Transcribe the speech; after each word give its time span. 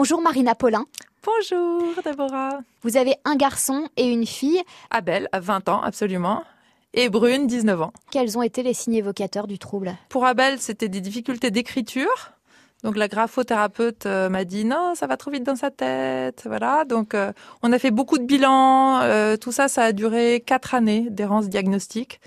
Bonjour 0.00 0.22
Marina 0.22 0.54
Paulin. 0.54 0.86
Bonjour 1.24 1.82
Déborah. 2.04 2.60
Vous 2.82 2.96
avez 2.96 3.16
un 3.24 3.34
garçon 3.34 3.88
et 3.96 4.06
une 4.06 4.26
fille. 4.26 4.62
Abel, 4.92 5.28
20 5.32 5.68
ans, 5.68 5.82
absolument. 5.82 6.44
Et 6.94 7.08
Brune, 7.08 7.48
19 7.48 7.82
ans. 7.82 7.92
Quels 8.12 8.38
ont 8.38 8.42
été 8.42 8.62
les 8.62 8.74
signes 8.74 8.94
évocateurs 8.94 9.48
du 9.48 9.58
trouble? 9.58 9.96
Pour 10.08 10.24
Abel, 10.24 10.60
c'était 10.60 10.88
des 10.88 11.00
difficultés 11.00 11.50
d'écriture. 11.50 12.30
Donc 12.84 12.96
la 12.96 13.08
graphothérapeute 13.08 14.06
euh, 14.06 14.28
m'a 14.28 14.44
dit 14.44 14.64
non, 14.64 14.94
ça 14.94 15.08
va 15.08 15.16
trop 15.16 15.32
vite 15.32 15.42
dans 15.42 15.56
sa 15.56 15.72
tête, 15.72 16.44
voilà. 16.46 16.84
Donc 16.84 17.14
euh, 17.14 17.32
on 17.64 17.72
a 17.72 17.78
fait 17.80 17.90
beaucoup 17.90 18.18
de 18.18 18.24
bilans, 18.24 19.00
euh, 19.00 19.36
tout 19.36 19.50
ça, 19.50 19.66
ça 19.66 19.82
a 19.82 19.90
duré 19.90 20.44
quatre 20.46 20.76
années 20.76 21.08
d'errance 21.10 21.48
diagnostique 21.48 22.20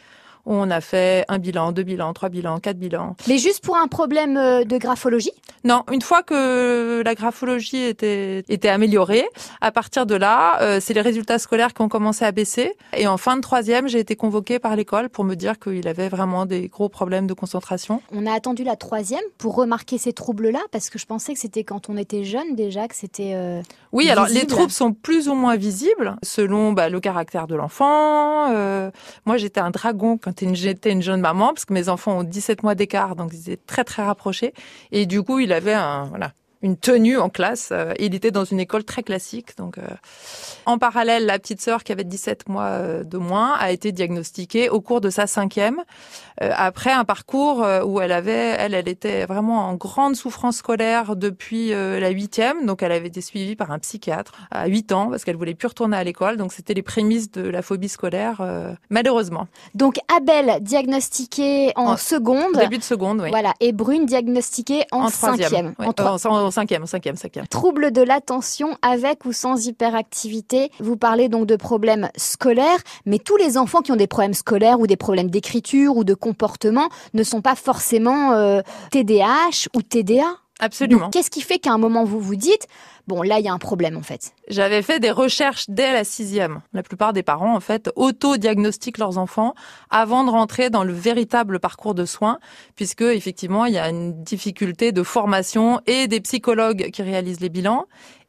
on 0.45 0.69
a 0.71 0.81
fait 0.81 1.25
un 1.27 1.37
bilan, 1.37 1.71
deux 1.71 1.83
bilans, 1.83 2.13
trois 2.13 2.29
bilans, 2.29 2.59
quatre 2.59 2.77
bilans. 2.77 3.15
Mais 3.27 3.37
juste 3.37 3.63
pour 3.63 3.77
un 3.77 3.87
problème 3.87 4.37
euh, 4.37 4.63
de 4.63 4.77
graphologie? 4.77 5.31
Non, 5.63 5.83
une 5.91 6.01
fois 6.01 6.23
que 6.23 7.01
la 7.03 7.15
graphologie 7.15 7.83
était, 7.83 8.43
était 8.49 8.69
améliorée, 8.69 9.25
à 9.61 9.71
partir 9.71 10.05
de 10.05 10.15
là, 10.15 10.61
euh, 10.61 10.79
c'est 10.81 10.93
les 10.93 11.01
résultats 11.01 11.39
scolaires 11.39 11.73
qui 11.73 11.81
ont 11.81 11.89
commencé 11.89 12.25
à 12.25 12.31
baisser. 12.31 12.73
Et 12.97 13.07
en 13.07 13.17
fin 13.17 13.35
de 13.35 13.41
troisième, 13.41 13.87
j'ai 13.87 13.99
été 13.99 14.15
convoquée 14.15 14.59
par 14.59 14.75
l'école 14.75 15.09
pour 15.09 15.23
me 15.23 15.35
dire 15.35 15.59
qu'il 15.59 15.87
avait 15.87 16.09
vraiment 16.09 16.45
des 16.45 16.67
gros 16.67 16.89
problèmes 16.89 17.27
de 17.27 17.33
concentration. 17.33 18.01
On 18.11 18.25
a 18.25 18.33
attendu 18.33 18.63
la 18.63 18.75
troisième 18.75 19.21
pour 19.37 19.55
remarquer 19.55 19.97
ces 19.97 20.13
troubles-là, 20.13 20.59
parce 20.71 20.89
que 20.89 20.97
je 20.97 21.05
pensais 21.05 21.33
que 21.33 21.39
c'était 21.39 21.63
quand 21.63 21.89
on 21.89 21.97
était 21.97 22.23
jeune 22.23 22.55
déjà 22.55 22.87
que 22.87 22.95
c'était... 22.95 23.33
Euh, 23.35 23.61
oui, 23.91 24.09
alors 24.09 24.27
les 24.27 24.47
troubles 24.47 24.71
sont 24.71 24.93
plus 24.93 25.27
ou 25.27 25.33
moins 25.35 25.57
visibles 25.57 26.15
selon 26.23 26.71
bah, 26.71 26.89
le 26.89 26.99
caractère 26.99 27.47
de 27.47 27.55
l'enfant. 27.55 28.51
Euh, 28.51 28.89
moi, 29.25 29.37
j'étais 29.37 29.59
un 29.59 29.69
dragon 29.69 30.17
quand 30.17 30.30
j'étais 30.53 30.91
une 30.91 31.01
jeune 31.01 31.21
maman, 31.21 31.47
parce 31.47 31.65
que 31.65 31.73
mes 31.73 31.89
enfants 31.89 32.19
ont 32.19 32.23
17 32.23 32.63
mois 32.63 32.75
d'écart, 32.75 33.15
donc 33.15 33.31
ils 33.33 33.51
étaient 33.51 33.65
très 33.65 33.83
très 33.83 34.03
rapprochés. 34.03 34.53
Et 34.91 35.05
du 35.05 35.21
coup, 35.23 35.39
il 35.39 35.53
avait 35.53 35.73
un 35.73 36.05
voilà 36.05 36.33
une 36.61 36.77
tenue 36.77 37.17
en 37.17 37.29
classe. 37.29 37.69
Euh, 37.71 37.93
il 37.99 38.13
était 38.15 38.31
dans 38.31 38.43
une 38.45 38.59
école 38.59 38.83
très 38.83 39.03
classique. 39.03 39.57
Donc, 39.57 39.77
euh, 39.77 39.81
en 40.65 40.77
parallèle, 40.77 41.25
la 41.25 41.39
petite 41.39 41.61
sœur 41.61 41.83
qui 41.83 41.91
avait 41.91 42.03
17 42.03 42.47
mois 42.49 42.63
euh, 42.65 43.03
de 43.03 43.17
moins 43.17 43.53
a 43.59 43.71
été 43.71 43.91
diagnostiquée 43.91 44.69
au 44.69 44.81
cours 44.81 45.01
de 45.01 45.09
sa 45.09 45.27
cinquième, 45.27 45.81
euh, 46.41 46.51
après 46.55 46.91
un 46.91 47.03
parcours 47.03 47.63
euh, 47.63 47.83
où 47.83 47.99
elle 48.01 48.11
avait, 48.11 48.31
elle, 48.59 48.73
elle 48.73 48.87
était 48.87 49.25
vraiment 49.25 49.67
en 49.67 49.75
grande 49.75 50.15
souffrance 50.15 50.57
scolaire 50.57 51.15
depuis 51.15 51.73
euh, 51.73 51.99
la 51.99 52.09
huitième. 52.09 52.65
Donc, 52.65 52.83
elle 52.83 52.91
avait 52.91 53.07
été 53.07 53.21
suivie 53.21 53.55
par 53.55 53.71
un 53.71 53.79
psychiatre 53.79 54.33
à 54.51 54.67
8 54.67 54.91
ans 54.91 55.09
parce 55.09 55.23
qu'elle 55.23 55.35
voulait 55.37 55.55
plus 55.55 55.67
retourner 55.67 55.97
à 55.97 56.03
l'école. 56.03 56.37
Donc, 56.37 56.53
c'était 56.53 56.73
les 56.73 56.81
prémices 56.83 57.31
de 57.31 57.41
la 57.47 57.61
phobie 57.61 57.89
scolaire, 57.89 58.37
euh, 58.41 58.73
malheureusement. 58.89 59.47
Donc 59.73 59.97
Abel 60.15 60.59
diagnostiqué 60.61 61.71
en, 61.75 61.91
En 61.93 61.97
seconde. 61.97 62.53
Début 62.57 62.77
de 62.77 62.83
seconde, 62.83 63.21
oui. 63.21 63.29
Voilà, 63.29 63.53
et 63.59 63.71
Brune 63.71 64.05
diagnostiquée 64.05 64.85
en, 64.91 65.09
cinquième. 65.09 65.73
En 65.79 65.93
trois- 65.93 66.25
en, 66.27 66.50
en 66.51 66.53
cinquième, 66.53 66.85
cinquième, 66.85 67.15
cinquième. 67.15 67.47
Trouble 67.47 67.91
de 67.91 68.01
l'attention 68.01 68.77
avec 68.81 69.23
ou 69.23 69.31
sans 69.31 69.67
hyperactivité. 69.67 70.69
Vous 70.79 70.97
parlez 70.97 71.29
donc 71.29 71.45
de 71.45 71.55
problèmes 71.55 72.09
scolaires, 72.17 72.79
mais 73.05 73.19
tous 73.19 73.37
les 73.37 73.57
enfants 73.57 73.81
qui 73.81 73.93
ont 73.93 73.95
des 73.95 74.07
problèmes 74.07 74.33
scolaires 74.33 74.79
ou 74.81 74.85
des 74.85 74.97
problèmes 74.97 75.29
d'écriture 75.29 75.95
ou 75.95 76.03
de 76.03 76.13
comportement 76.13 76.89
ne 77.13 77.23
sont 77.23 77.41
pas 77.41 77.55
forcément 77.55 78.33
euh, 78.33 78.61
TDAH 78.91 79.69
ou 79.75 79.81
TDA. 79.81 80.25
Absolument. 80.59 81.09
Qu'est-ce 81.09 81.31
qui 81.31 81.41
fait 81.41 81.57
qu'à 81.57 81.71
un 81.71 81.77
moment 81.77 82.03
vous 82.03 82.19
vous 82.19 82.35
dites, 82.35 82.67
bon 83.07 83.21
là 83.21 83.39
il 83.39 83.45
y 83.45 83.49
a 83.49 83.53
un 83.53 83.57
problème 83.57 83.97
en 83.97 84.01
fait 84.01 84.33
J'avais 84.47 84.81
fait 84.81 84.99
des 84.99 85.11
recherches 85.11 85.65
dès 85.69 85.91
la 85.91 86.03
sixième. 86.03 86.61
La 86.73 86.83
plupart 86.83 87.13
des 87.13 87.23
parents, 87.23 87.55
en 87.55 87.59
fait, 87.59 87.89
auto-diagnostiquent 87.95 88.97
leurs 88.97 89.17
enfants 89.17 89.53
avant 89.89 90.23
de 90.23 90.29
rentrer 90.29 90.69
dans 90.69 90.83
le 90.83 90.93
véritable 90.93 91.59
parcours 91.59 91.95
de 91.95 92.05
soins, 92.05 92.39
puisque 92.75 93.01
effectivement, 93.01 93.65
il 93.65 93.73
y 93.73 93.77
a 93.77 93.89
une 93.89 94.23
difficulté 94.23 94.91
de 94.91 95.03
formation 95.03 95.81
et 95.85 96.07
des 96.07 96.21
psychologues 96.21 96.91
qui 96.91 97.01
réalisent 97.01 97.39
les 97.41 97.49
bilans 97.49 97.85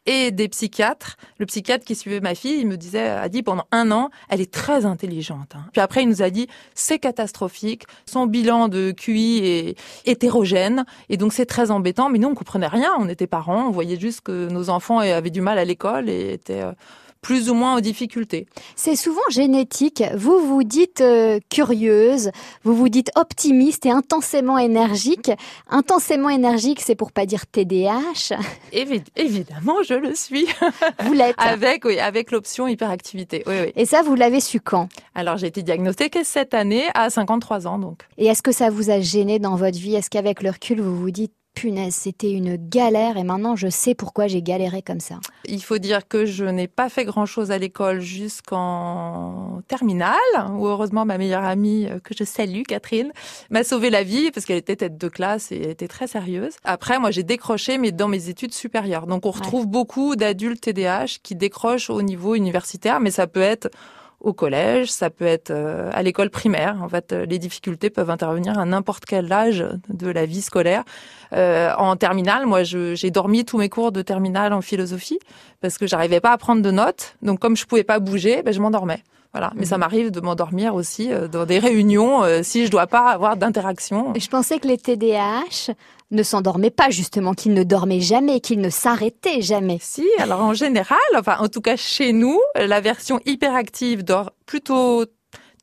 et 0.07 0.31
des 0.31 0.49
psychiatres. 0.49 1.17
Le 1.39 1.47
psychiatre 1.47 1.85
qui 1.85 1.95
suivait 1.95 2.21
ma 2.21 2.35
fille, 2.35 2.61
il 2.61 2.67
me 2.67 2.77
disait, 2.77 3.09
a 3.09 3.29
dit 3.29 3.43
pendant 3.43 3.67
un 3.71 3.91
an, 3.91 4.11
elle 4.29 4.41
est 4.41 4.53
très 4.53 4.85
intelligente. 4.85 5.55
hein. 5.55 5.65
Puis 5.73 5.81
après, 5.81 6.03
il 6.03 6.09
nous 6.09 6.23
a 6.23 6.31
dit, 6.31 6.49
c'est 6.75 6.99
catastrophique, 6.99 7.85
son 8.07 8.27
bilan 8.27 8.69
de 8.69 8.93
QI 8.93 9.39
est 9.45 9.79
hétérogène, 10.05 10.85
et 11.09 11.17
donc 11.17 11.33
c'est 11.33 11.47
très 11.47 11.71
embêtant. 11.71 12.09
Mais 12.09 12.19
nous, 12.19 12.29
on 12.29 12.35
comprenait 12.35 12.67
rien. 12.67 12.91
On 12.99 13.09
était 13.09 13.27
parents, 13.27 13.67
on 13.67 13.71
voyait 13.71 13.99
juste 13.99 14.23
que 14.23 14.49
nos 14.49 14.71
enfants 14.71 14.99
avaient 14.99 15.31
du 15.31 15.41
mal 15.41 15.59
à 15.59 15.65
l'école 15.65 16.09
et 16.09 16.33
étaient 16.33 16.63
euh, 16.63 16.73
plus 17.23 17.49
ou 17.49 17.55
moins 17.55 17.77
en 17.77 17.81
difficulté. 17.81 18.47
C'est 18.77 18.97
souvent 18.97 19.23
génétique. 19.31 20.03
Vous 20.17 20.41
vous 20.47 20.65
dites 20.65 21.01
euh, 21.01 21.39
curieuse, 21.51 22.31
vous 22.65 22.75
vous 22.75 22.89
dites 22.89 23.11
optimiste 23.15 23.87
et 23.87 23.91
intensément 23.91 24.59
énergique. 24.59 25.31
Intensément 25.71 26.29
énergique, 26.29 26.81
c'est 26.81 26.97
pour 26.97 27.13
pas 27.13 27.25
dire 27.25 27.47
TDAH. 27.47 28.37
Évi- 28.73 29.05
évidemment, 29.17 29.83
je 29.85 29.95
le 29.95 30.15
suis. 30.15 30.47
Vous 31.05 31.13
l'êtes. 31.13 31.37
avec, 31.39 31.85
oui, 31.85 31.99
avec 32.01 32.31
l'option 32.33 32.67
hyperactivité. 32.67 33.43
Oui, 33.47 33.55
oui. 33.67 33.73
Et 33.77 33.87
ça, 33.87 34.03
vous 34.03 34.15
l'avez 34.15 34.41
su 34.41 34.61
quand? 34.61 34.89
Alors, 35.15 35.37
j'ai 35.37 35.47
été 35.47 35.63
diagnostiquée 35.63 36.25
cette 36.25 36.55
année 36.55 36.85
à 36.95 37.09
53 37.11 37.67
ans, 37.67 37.79
donc. 37.79 38.03
Et 38.19 38.27
est-ce 38.27 38.43
que 38.43 38.53
ça 38.53 38.71
vous 38.71 38.91
a 38.91 39.01
gêné 39.01 39.39
dans 39.39 39.55
votre 39.57 39.79
vie? 39.79 39.95
Est-ce 39.95 40.11
qu'avec 40.11 40.43
le 40.43 40.51
recul, 40.51 40.81
vous 40.81 40.97
vous 40.97 41.11
dites, 41.11 41.33
punaise, 41.55 41.95
c'était 41.95 42.33
une 42.33 42.57
galère 42.57 43.17
et 43.17 43.25
maintenant 43.25 43.57
je 43.57 43.69
sais 43.69 43.95
pourquoi 43.95 44.27
j'ai 44.27 44.43
galéré 44.43 44.83
comme 44.83 45.01
ça 45.01 45.17
Il 45.45 45.63
faut 45.63 45.79
dire 45.79 46.09
que 46.09 46.25
je 46.25 46.45
n'ai 46.45 46.69
pas 46.69 46.89
fait 46.89 47.05
grand-chose 47.05 47.51
à 47.51 47.59
l'école 47.59 48.01
jusqu'en 48.01 49.61
terminale, 49.69 50.19
où 50.53 50.67
heureusement 50.67 51.05
ma 51.05 51.19
meilleure 51.19 51.45
amie, 51.45 51.87
euh, 51.87 51.99
que 51.99 52.15
je 52.17 52.25
salue, 52.25 52.63
Catherine, 52.67 53.13
m'a 53.51 53.65
sauvé 53.65 53.91
la 53.91 54.03
vie 54.03 54.31
parce 54.31 54.47
qu'elle 54.47 54.57
était 54.57 54.77
tête 54.77 54.99
de 54.99 55.09
classe 55.09 55.53
et 55.53 55.61
elle 55.63 55.71
était 55.71 55.89
très 55.89 56.07
sérieuse. 56.07 56.55
Après, 56.65 56.99
moi, 56.99 57.11
j'ai 57.11 57.23
décroché, 57.23 57.79
mais 57.79 57.93
dans 57.93 58.09
mes 58.09 58.29
études 58.29 58.55
supérieures. 58.55 59.07
Donc, 59.07 59.27
on 59.27 59.31
retrouve 59.31 59.67
beaucoup 59.67 60.17
d'adultes 60.17 60.63
TDAH 60.63 61.19
qui 61.23 61.35
décrochent 61.35 61.91
au 61.91 62.03
niveau 62.03 62.35
universitaire, 62.35 63.01
mais 63.01 63.11
ça 63.11 63.27
peut 63.27 63.41
être 63.41 63.71
au 64.23 64.33
collège, 64.33 64.91
ça 64.91 65.11
peut 65.11 65.25
être 65.25 65.51
euh, 65.51 65.91
à 65.93 66.03
l'école 66.03 66.31
primaire. 66.31 66.81
En 66.81 66.89
fait, 66.89 67.13
euh, 67.13 67.27
les 67.27 67.39
difficultés 67.39 67.91
peuvent 67.91 68.11
intervenir 68.11 68.59
à 68.59 68.65
n'importe 68.65 69.05
quel 69.05 69.33
âge 69.33 69.65
de 69.89 70.09
la 70.09 70.27
vie 70.27 70.43
scolaire. 70.43 70.85
Euh, 71.33 71.73
en 71.79 71.97
terminale, 71.97 72.47
moi, 72.47 72.63
j'ai 72.63 73.11
dormi 73.11 73.45
tous 73.45 73.59
mes 73.59 73.69
cours 73.69 73.93
de 73.93 74.03
terminale 74.03 74.53
en 74.53 74.61
philosophie 74.61 75.19
parce 75.61 75.79
que 75.79 75.87
j'arrivais 75.87 76.21
pas 76.21 76.33
à 76.33 76.39
prendre 76.39 76.63
de 76.63 76.71
notes. 76.71 77.17
Donc, 77.23 77.39
comme 77.39 77.57
je 77.57 77.65
pouvais 77.67 77.85
pas 77.85 77.99
bouger, 77.99 78.43
ben, 78.43 78.53
je 78.53 78.61
m'endormais. 78.61 79.03
Voilà. 79.33 79.51
Mais 79.57 79.65
ça 79.65 79.79
m'arrive 79.79 80.11
de 80.11 80.21
m'endormir 80.21 80.75
aussi 80.75 81.11
euh, 81.11 81.27
dans 81.27 81.47
des 81.47 81.59
réunions 81.59 82.23
euh, 82.23 82.43
si 82.43 82.67
je 82.67 82.71
dois 82.71 82.87
pas 82.87 83.09
avoir 83.09 83.39
d'interaction. 83.39 84.13
Je 84.15 84.29
pensais 84.29 84.59
que 84.59 84.69
les 84.69 84.77
TDAH 84.77 85.73
ne 86.11 86.23
s'endormaient 86.23 86.71
pas, 86.71 86.91
justement, 86.91 87.33
qu'ils 87.33 87.55
ne 87.55 87.63
dormaient 87.63 88.03
jamais, 88.03 88.41
qu'ils 88.41 88.61
ne 88.61 88.69
s'arrêtaient 88.69 89.41
jamais. 89.41 89.79
Si, 89.81 90.07
alors 90.19 90.43
en 90.43 90.53
général, 90.53 90.99
enfin 91.17 91.37
en 91.41 91.49
tout 91.49 91.63
cas 91.63 91.77
chez 91.77 92.13
nous, 92.13 92.39
la 92.55 92.83
version 92.83 93.21
hyperactive 93.25 94.05
dort 94.05 94.33
plutôt 94.45 95.07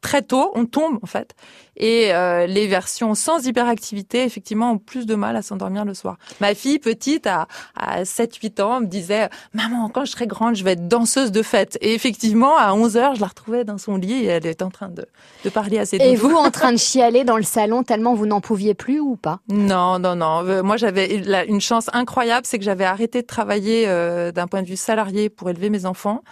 très 0.02 0.24
tôt, 0.24 0.52
on 0.56 0.66
tombe 0.66 0.98
en 1.04 1.06
fait, 1.08 1.36
et 1.80 2.14
euh, 2.14 2.46
les 2.46 2.68
versions 2.68 3.16
sans 3.16 3.46
hyperactivité 3.46 4.24
effectivement 4.24 4.72
ont 4.72 4.78
plus 4.78 5.06
de 5.06 5.16
mal 5.16 5.36
à 5.36 5.42
s'endormir 5.42 5.86
le 5.86 5.94
soir. 5.94 6.18
Ma 6.40 6.54
fille 6.54 6.80
petite 6.80 7.28
à, 7.28 7.48
à 7.76 8.04
7-8 8.04 8.62
ans 8.62 8.82
me 8.82 8.86
disait 8.86 9.30
"Maman, 9.54 9.90
quand 9.90 10.06
je 10.06 10.12
serai 10.12 10.28
grande, 10.28 10.56
je 10.56 10.64
vais 10.64 10.74
être 10.74 10.88
danseuse 10.88 11.32
de 11.32 11.42
fête." 11.42 11.78
Et 11.82 11.94
effectivement, 11.94 12.58
à 12.58 12.74
11 12.74 12.98
heures, 12.98 13.16
je 13.16 13.22
la 13.22 13.28
retrouvais 13.28 13.64
dans 13.64 13.78
son 13.78 13.96
lit 13.96 14.26
et 14.26 14.26
elle 14.26 14.46
était 14.46 14.64
en 14.64 14.70
train 14.72 14.90
de, 14.90 15.06
de 15.44 15.50
parler 15.50 15.80
à 15.80 15.86
ses 15.86 15.98
Et 15.98 16.16
vous, 16.16 16.36
en 16.36 16.52
train 16.52 16.72
de 16.72 16.78
chialer 16.90 17.24
dans 17.24 17.38
le 17.38 17.44
salon 17.44 17.84
tellement 17.84 18.14
vous 18.14 18.26
n'en 18.26 18.42
pouviez 18.42 18.74
plus 18.74 19.00
ou 19.00 19.16
pas? 19.16 19.40
Non, 19.50 20.00
non, 20.00 20.16
non. 20.16 20.46
Euh, 20.46 20.64
Moi, 20.64 20.78
j'avais 20.78 21.16
une 21.48 21.62
chance 21.62 21.90
incroyable, 21.94 22.46
c'est 22.46 22.60
que 22.60 22.66
j'avais 22.66 22.86
arrêté 22.86 23.22
de 23.22 23.28
travailler 23.28 23.86
euh, 23.88 24.32
d'un 24.32 24.48
point 24.48 24.62
de 24.62 24.68
vue 24.68 24.76
salarié 24.78 25.30
pour 25.30 25.50
élever 25.50 25.70
mes 25.70 25.86
enfants. 25.86 26.24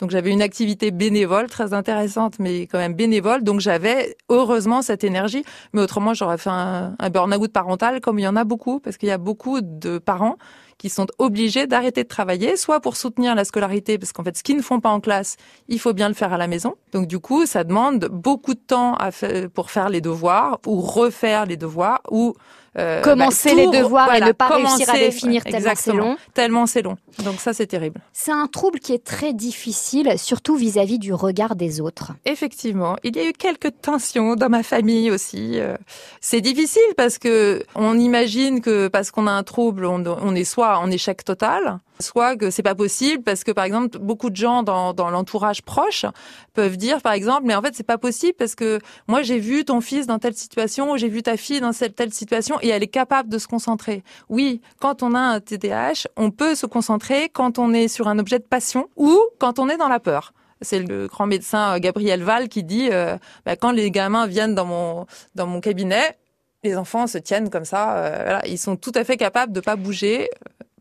Donc, 0.00 0.10
j'avais 0.10 0.30
une 0.30 0.42
activité 0.42 0.90
bénévole 0.90 1.46
très 1.46 1.72
intéressante, 1.72 2.34
mais 2.38 2.66
quand 2.66 2.76
même 2.78 2.92
bénévole. 2.92 3.42
Donc, 3.42 3.60
j'avais 3.60 4.16
heureusement 4.28 4.82
cette 4.82 4.95
énergie. 5.04 5.44
Mais 5.72 5.80
autrement, 5.80 6.14
j'aurais 6.14 6.38
fait 6.38 6.50
un, 6.50 6.94
un 6.98 7.10
burn-out 7.10 7.52
parental, 7.52 8.00
comme 8.00 8.18
il 8.18 8.22
y 8.22 8.28
en 8.28 8.36
a 8.36 8.44
beaucoup, 8.44 8.80
parce 8.80 8.96
qu'il 8.96 9.08
y 9.08 9.12
a 9.12 9.18
beaucoup 9.18 9.60
de 9.60 9.98
parents 9.98 10.36
qui 10.78 10.88
sont 10.90 11.06
obligés 11.18 11.66
d'arrêter 11.66 12.02
de 12.02 12.08
travailler, 12.08 12.56
soit 12.56 12.80
pour 12.80 12.96
soutenir 12.96 13.34
la 13.34 13.44
scolarité, 13.44 13.98
parce 13.98 14.12
qu'en 14.12 14.22
fait, 14.24 14.36
ce 14.36 14.42
qu'ils 14.42 14.56
ne 14.56 14.62
font 14.62 14.80
pas 14.80 14.90
en 14.90 15.00
classe, 15.00 15.36
il 15.68 15.80
faut 15.80 15.92
bien 15.94 16.08
le 16.08 16.14
faire 16.14 16.32
à 16.32 16.36
la 16.38 16.46
maison. 16.48 16.74
Donc, 16.92 17.06
du 17.06 17.18
coup, 17.18 17.46
ça 17.46 17.64
demande 17.64 18.08
beaucoup 18.12 18.54
de 18.54 18.60
temps 18.60 18.94
à 18.94 19.10
fa- 19.10 19.48
pour 19.52 19.70
faire 19.70 19.88
les 19.88 20.00
devoirs, 20.00 20.60
ou 20.66 20.80
refaire 20.80 21.46
les 21.46 21.56
devoirs, 21.56 22.00
ou 22.10 22.34
euh, 22.78 23.00
Commencer 23.00 23.48
bah, 23.50 23.54
les 23.56 23.64
tout- 23.64 23.70
devoirs 23.70 24.04
voilà, 24.04 24.26
et 24.26 24.28
ne 24.28 24.32
pas 24.32 24.48
réussir 24.48 24.90
à 24.90 24.92
commencer- 24.92 25.00
les 25.06 25.10
finir 25.10 25.44
tellement 25.44 25.72
c'est 25.74 25.92
long. 25.94 26.16
Tellement 26.34 26.66
c'est 26.66 26.82
long. 26.82 26.96
Donc 27.24 27.40
ça, 27.40 27.54
c'est 27.54 27.66
terrible. 27.66 28.02
C'est 28.12 28.32
un 28.32 28.46
trouble 28.48 28.80
qui 28.80 28.92
est 28.92 29.02
très 29.02 29.32
difficile, 29.32 30.12
surtout 30.18 30.56
vis-à-vis 30.56 30.98
du 30.98 31.14
regard 31.14 31.56
des 31.56 31.80
autres. 31.80 32.12
Effectivement, 32.26 32.96
il 33.02 33.16
y 33.16 33.20
a 33.20 33.24
eu 33.26 33.32
quelques 33.32 33.80
tensions 33.80 34.34
dans 34.36 34.50
ma 34.50 34.62
famille 34.62 35.10
aussi. 35.10 35.58
Euh, 35.58 35.74
C'est 36.20 36.42
difficile 36.42 36.82
parce 36.98 37.16
que 37.16 37.64
on 37.74 37.98
imagine 37.98 38.60
que 38.60 38.88
parce 38.88 39.10
qu'on 39.10 39.26
a 39.26 39.32
un 39.32 39.42
trouble, 39.42 39.86
on, 39.86 40.04
on 40.06 40.34
est 40.34 40.44
soit 40.44 40.65
en 40.74 40.90
échec 40.90 41.24
total, 41.24 41.78
soit 42.00 42.36
que 42.36 42.50
c'est 42.50 42.62
pas 42.62 42.74
possible 42.74 43.22
parce 43.22 43.44
que 43.44 43.52
par 43.52 43.64
exemple 43.64 43.98
beaucoup 43.98 44.30
de 44.30 44.36
gens 44.36 44.62
dans, 44.62 44.92
l'entourage 44.92 45.62
proche 45.62 46.04
peuvent 46.54 46.76
dire 46.76 47.00
par 47.00 47.12
exemple 47.12 47.42
mais 47.44 47.54
en 47.54 47.62
fait 47.62 47.74
c'est 47.74 47.86
pas 47.86 47.98
possible 47.98 48.34
parce 48.38 48.54
que 48.54 48.78
moi 49.08 49.22
j'ai 49.22 49.38
vu 49.38 49.64
ton 49.64 49.80
fils 49.80 50.06
dans 50.06 50.18
telle 50.18 50.34
situation 50.34 50.92
ou 50.92 50.96
j'ai 50.96 51.08
vu 51.08 51.22
ta 51.22 51.36
fille 51.36 51.60
dans 51.60 51.72
cette 51.72 51.96
telle 51.96 52.12
situation 52.12 52.58
et 52.62 52.68
elle 52.68 52.82
est 52.82 52.88
capable 52.88 53.28
de 53.28 53.38
se 53.38 53.46
concentrer. 53.46 54.02
Oui, 54.28 54.60
quand 54.80 55.02
on 55.02 55.14
a 55.14 55.20
un 55.20 55.40
TDAH, 55.40 56.06
on 56.16 56.30
peut 56.30 56.54
se 56.54 56.66
concentrer 56.66 57.28
quand 57.28 57.58
on 57.58 57.72
est 57.72 57.88
sur 57.88 58.08
un 58.08 58.18
objet 58.18 58.38
de 58.38 58.44
passion 58.44 58.88
ou 58.96 59.20
quand 59.38 59.58
on 59.58 59.68
est 59.68 59.76
dans 59.76 59.88
la 59.88 60.00
peur. 60.00 60.32
C'est 60.62 60.78
le 60.78 61.06
grand 61.06 61.26
médecin 61.26 61.74
euh, 61.74 61.78
Gabriel 61.78 62.22
Val 62.22 62.48
qui 62.48 62.64
dit 62.64 62.88
euh, 62.90 63.18
bah, 63.44 63.56
quand 63.56 63.72
les 63.72 63.90
gamins 63.90 64.26
viennent 64.26 64.54
dans 64.54 64.64
mon 65.46 65.60
cabinet, 65.60 66.16
les 66.66 66.76
enfants 66.76 67.06
se 67.06 67.18
tiennent 67.18 67.50
comme 67.50 67.64
ça. 67.64 67.96
Euh, 67.96 68.38
ils 68.46 68.58
sont 68.58 68.76
tout 68.76 68.92
à 68.94 69.04
fait 69.04 69.16
capables 69.16 69.52
de 69.52 69.60
pas 69.60 69.76
bouger 69.76 70.28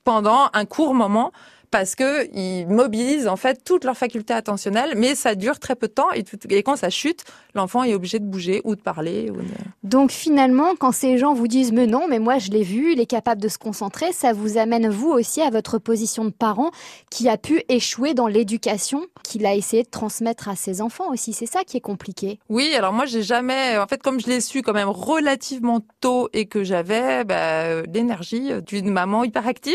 pendant 0.03 0.49
un 0.53 0.65
court 0.65 0.93
moment 0.93 1.31
parce 1.75 1.95
que 1.95 2.33
ils 2.33 2.65
mobilisent 2.67 3.27
en 3.27 3.35
fait 3.35 3.61
toutes 3.65 3.83
leurs 3.83 3.97
facultés 3.97 4.33
attentionnelles, 4.33 4.93
mais 4.95 5.13
ça 5.13 5.35
dure 5.35 5.59
très 5.59 5.75
peu 5.75 5.89
de 5.89 5.91
temps 5.91 6.07
et, 6.13 6.23
et 6.49 6.63
quand 6.63 6.77
ça 6.77 6.89
chute, 6.89 7.25
l'enfant 7.53 7.83
est 7.83 7.93
obligé 7.93 8.19
de 8.19 8.23
bouger 8.23 8.61
ou 8.63 8.77
de 8.77 8.81
parler. 8.81 9.29
Ou 9.29 9.39
Donc 9.83 10.09
finalement, 10.09 10.77
quand 10.79 10.93
ces 10.93 11.17
gens 11.17 11.33
vous 11.33 11.49
disent 11.49 11.73
mais 11.73 11.85
non, 11.85 12.07
mais 12.09 12.19
moi 12.19 12.37
je 12.37 12.49
l'ai 12.49 12.63
vu, 12.63 12.93
il 12.93 13.01
est 13.01 13.05
capable 13.05 13.41
de 13.41 13.49
se 13.49 13.57
concentrer, 13.57 14.13
ça 14.13 14.31
vous 14.31 14.57
amène 14.57 14.87
vous 14.87 15.09
aussi 15.09 15.41
à 15.41 15.49
votre 15.49 15.77
position 15.77 16.23
de 16.23 16.29
parent 16.29 16.71
qui 17.11 17.27
a 17.27 17.35
pu 17.35 17.61
échouer 17.67 18.13
dans 18.13 18.27
l'éducation 18.27 19.05
qu'il 19.25 19.45
a 19.45 19.53
essayé 19.53 19.83
de 19.83 19.89
transmettre 19.89 20.47
à 20.47 20.55
ses 20.55 20.81
enfants 20.81 21.11
aussi. 21.11 21.33
C'est 21.33 21.45
ça 21.45 21.65
qui 21.65 21.75
est 21.75 21.81
compliqué. 21.81 22.39
Oui, 22.47 22.73
alors 22.73 22.93
moi 22.93 23.05
j'ai 23.05 23.21
jamais, 23.21 23.77
en 23.77 23.87
fait 23.87 24.01
comme 24.01 24.21
je 24.21 24.27
l'ai 24.27 24.39
su 24.39 24.61
quand 24.61 24.71
même 24.71 24.87
relativement 24.87 25.81
tôt 25.99 26.29
et 26.31 26.45
que 26.45 26.63
j'avais 26.63 27.25
bah, 27.25 27.81
l'énergie 27.81 28.51
d'une 28.65 28.89
maman 28.89 29.25
hyperactive, 29.25 29.73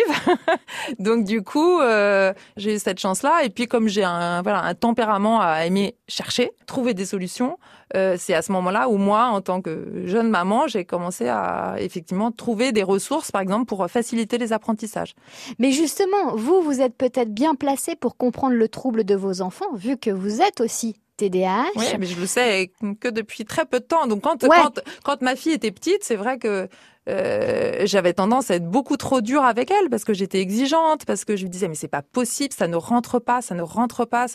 donc 0.98 1.24
du 1.24 1.42
coup 1.42 1.78
euh, 1.90 2.32
j'ai 2.56 2.76
eu 2.76 2.78
cette 2.78 2.98
chance-là. 2.98 3.44
Et 3.44 3.50
puis 3.50 3.66
comme 3.66 3.88
j'ai 3.88 4.04
un 4.04 4.42
voilà 4.42 4.62
un 4.62 4.74
tempérament 4.74 5.40
à 5.40 5.66
aimer 5.66 5.96
chercher, 6.08 6.52
trouver 6.66 6.94
des 6.94 7.06
solutions, 7.06 7.58
euh, 7.96 8.16
c'est 8.18 8.34
à 8.34 8.42
ce 8.42 8.52
moment-là 8.52 8.88
où 8.88 8.96
moi, 8.96 9.26
en 9.26 9.40
tant 9.40 9.60
que 9.60 10.02
jeune 10.06 10.28
maman, 10.28 10.68
j'ai 10.68 10.84
commencé 10.84 11.28
à 11.28 11.74
effectivement 11.78 12.30
trouver 12.30 12.72
des 12.72 12.82
ressources, 12.82 13.30
par 13.32 13.40
exemple, 13.42 13.66
pour 13.66 13.86
faciliter 13.90 14.38
les 14.38 14.52
apprentissages. 14.52 15.14
Mais 15.58 15.72
justement, 15.72 16.34
vous, 16.34 16.62
vous 16.62 16.80
êtes 16.80 16.96
peut-être 16.96 17.32
bien 17.32 17.54
placé 17.54 17.96
pour 17.96 18.16
comprendre 18.16 18.54
le 18.54 18.68
trouble 18.68 19.04
de 19.04 19.14
vos 19.14 19.42
enfants, 19.42 19.72
vu 19.74 19.96
que 19.96 20.10
vous 20.10 20.40
êtes 20.40 20.60
aussi 20.60 20.96
TDAH. 21.28 21.66
Oui, 21.76 21.84
mais 21.98 22.06
je 22.06 22.18
le 22.18 22.26
sais 22.26 22.72
que 23.00 23.08
depuis 23.08 23.44
très 23.44 23.66
peu 23.66 23.80
de 23.80 23.84
temps. 23.84 24.06
Donc 24.06 24.22
quand 24.22 24.46
quand, 24.46 24.80
quand 25.04 25.22
ma 25.22 25.36
fille 25.36 25.52
était 25.52 25.70
petite, 25.70 26.02
c'est 26.02 26.16
vrai 26.16 26.38
que 26.38 26.68
euh, 27.08 27.82
j'avais 27.86 28.12
tendance 28.12 28.50
à 28.50 28.56
être 28.56 28.68
beaucoup 28.68 28.96
trop 28.96 29.20
dure 29.20 29.42
avec 29.44 29.70
elle 29.70 29.88
parce 29.88 30.04
que 30.04 30.12
j'étais 30.12 30.40
exigeante, 30.40 31.04
parce 31.06 31.24
que 31.24 31.34
je 31.34 31.42
lui 31.42 31.50
disais 31.50 31.66
mais 31.66 31.74
c'est 31.74 31.88
pas 31.88 32.02
possible, 32.02 32.54
ça 32.54 32.68
ne 32.68 32.76
rentre 32.76 33.18
pas, 33.18 33.40
ça 33.42 33.54
ne 33.54 33.62
rentre 33.62 34.04
pas. 34.04 34.26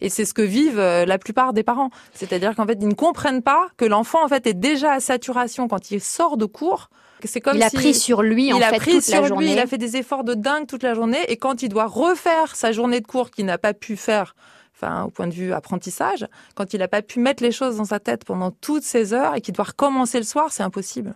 Et 0.00 0.08
c'est 0.08 0.24
ce 0.24 0.32
que 0.32 0.42
vivent 0.42 0.78
euh, 0.78 1.04
la 1.04 1.18
plupart 1.18 1.52
des 1.52 1.62
parents. 1.62 1.90
C'est-à-dire 2.14 2.54
qu'en 2.54 2.66
fait 2.66 2.78
ils 2.80 2.88
ne 2.88 2.94
comprennent 2.94 3.42
pas 3.42 3.68
que 3.76 3.84
l'enfant 3.84 4.24
en 4.24 4.28
fait 4.28 4.46
est 4.46 4.54
déjà 4.54 4.92
à 4.92 5.00
saturation 5.00 5.68
quand 5.68 5.90
il 5.90 6.00
sort 6.00 6.36
de 6.36 6.46
cours. 6.46 6.90
C'est 7.24 7.40
comme 7.40 7.56
il 7.56 7.62
a 7.62 7.70
pris 7.70 7.94
sur 7.94 8.22
lui 8.22 8.52
en 8.52 8.56
il 8.56 8.64
a 8.64 8.72
pris 8.72 9.00
sur 9.00 9.20
la 9.20 9.28
journée. 9.28 9.52
il 9.52 9.58
a 9.58 9.66
fait 9.66 9.78
des 9.78 9.96
efforts 9.96 10.24
de 10.24 10.34
dingue 10.34 10.66
toute 10.66 10.82
la 10.82 10.94
journée 10.94 11.20
et 11.28 11.36
quand 11.36 11.62
il 11.62 11.68
doit 11.68 11.86
refaire 11.86 12.56
sa 12.56 12.72
journée 12.72 13.00
de 13.00 13.06
cours 13.06 13.30
qu'il 13.30 13.46
n'a 13.46 13.58
pas 13.58 13.74
pu 13.74 13.96
faire 13.96 14.34
au 14.82 15.10
point 15.10 15.26
de 15.26 15.32
vue 15.32 15.52
apprentissage, 15.52 16.26
quand 16.54 16.74
il 16.74 16.78
n'a 16.78 16.88
pas 16.88 17.02
pu 17.02 17.20
mettre 17.20 17.42
les 17.42 17.52
choses 17.52 17.76
dans 17.76 17.84
sa 17.84 18.00
tête 18.00 18.24
pendant 18.24 18.50
toutes 18.50 18.82
ces 18.82 19.12
heures 19.12 19.34
et 19.34 19.40
qu'il 19.40 19.54
doit 19.54 19.64
recommencer 19.64 20.18
le 20.18 20.24
soir, 20.24 20.48
c'est 20.50 20.62
impossible. 20.62 21.14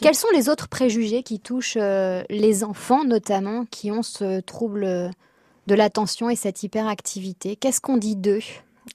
Quels 0.00 0.14
sont 0.14 0.28
les 0.34 0.48
autres 0.48 0.68
préjugés 0.68 1.22
qui 1.22 1.40
touchent 1.40 1.78
euh, 1.80 2.22
les 2.30 2.64
enfants, 2.64 3.04
notamment, 3.04 3.64
qui 3.66 3.90
ont 3.90 4.02
ce 4.02 4.40
trouble 4.40 5.10
de 5.66 5.74
l'attention 5.74 6.30
et 6.30 6.36
cette 6.36 6.62
hyperactivité? 6.62 7.56
Qu'est-ce 7.56 7.80
qu'on 7.80 7.96
dit 7.96 8.16
d'eux? 8.16 8.40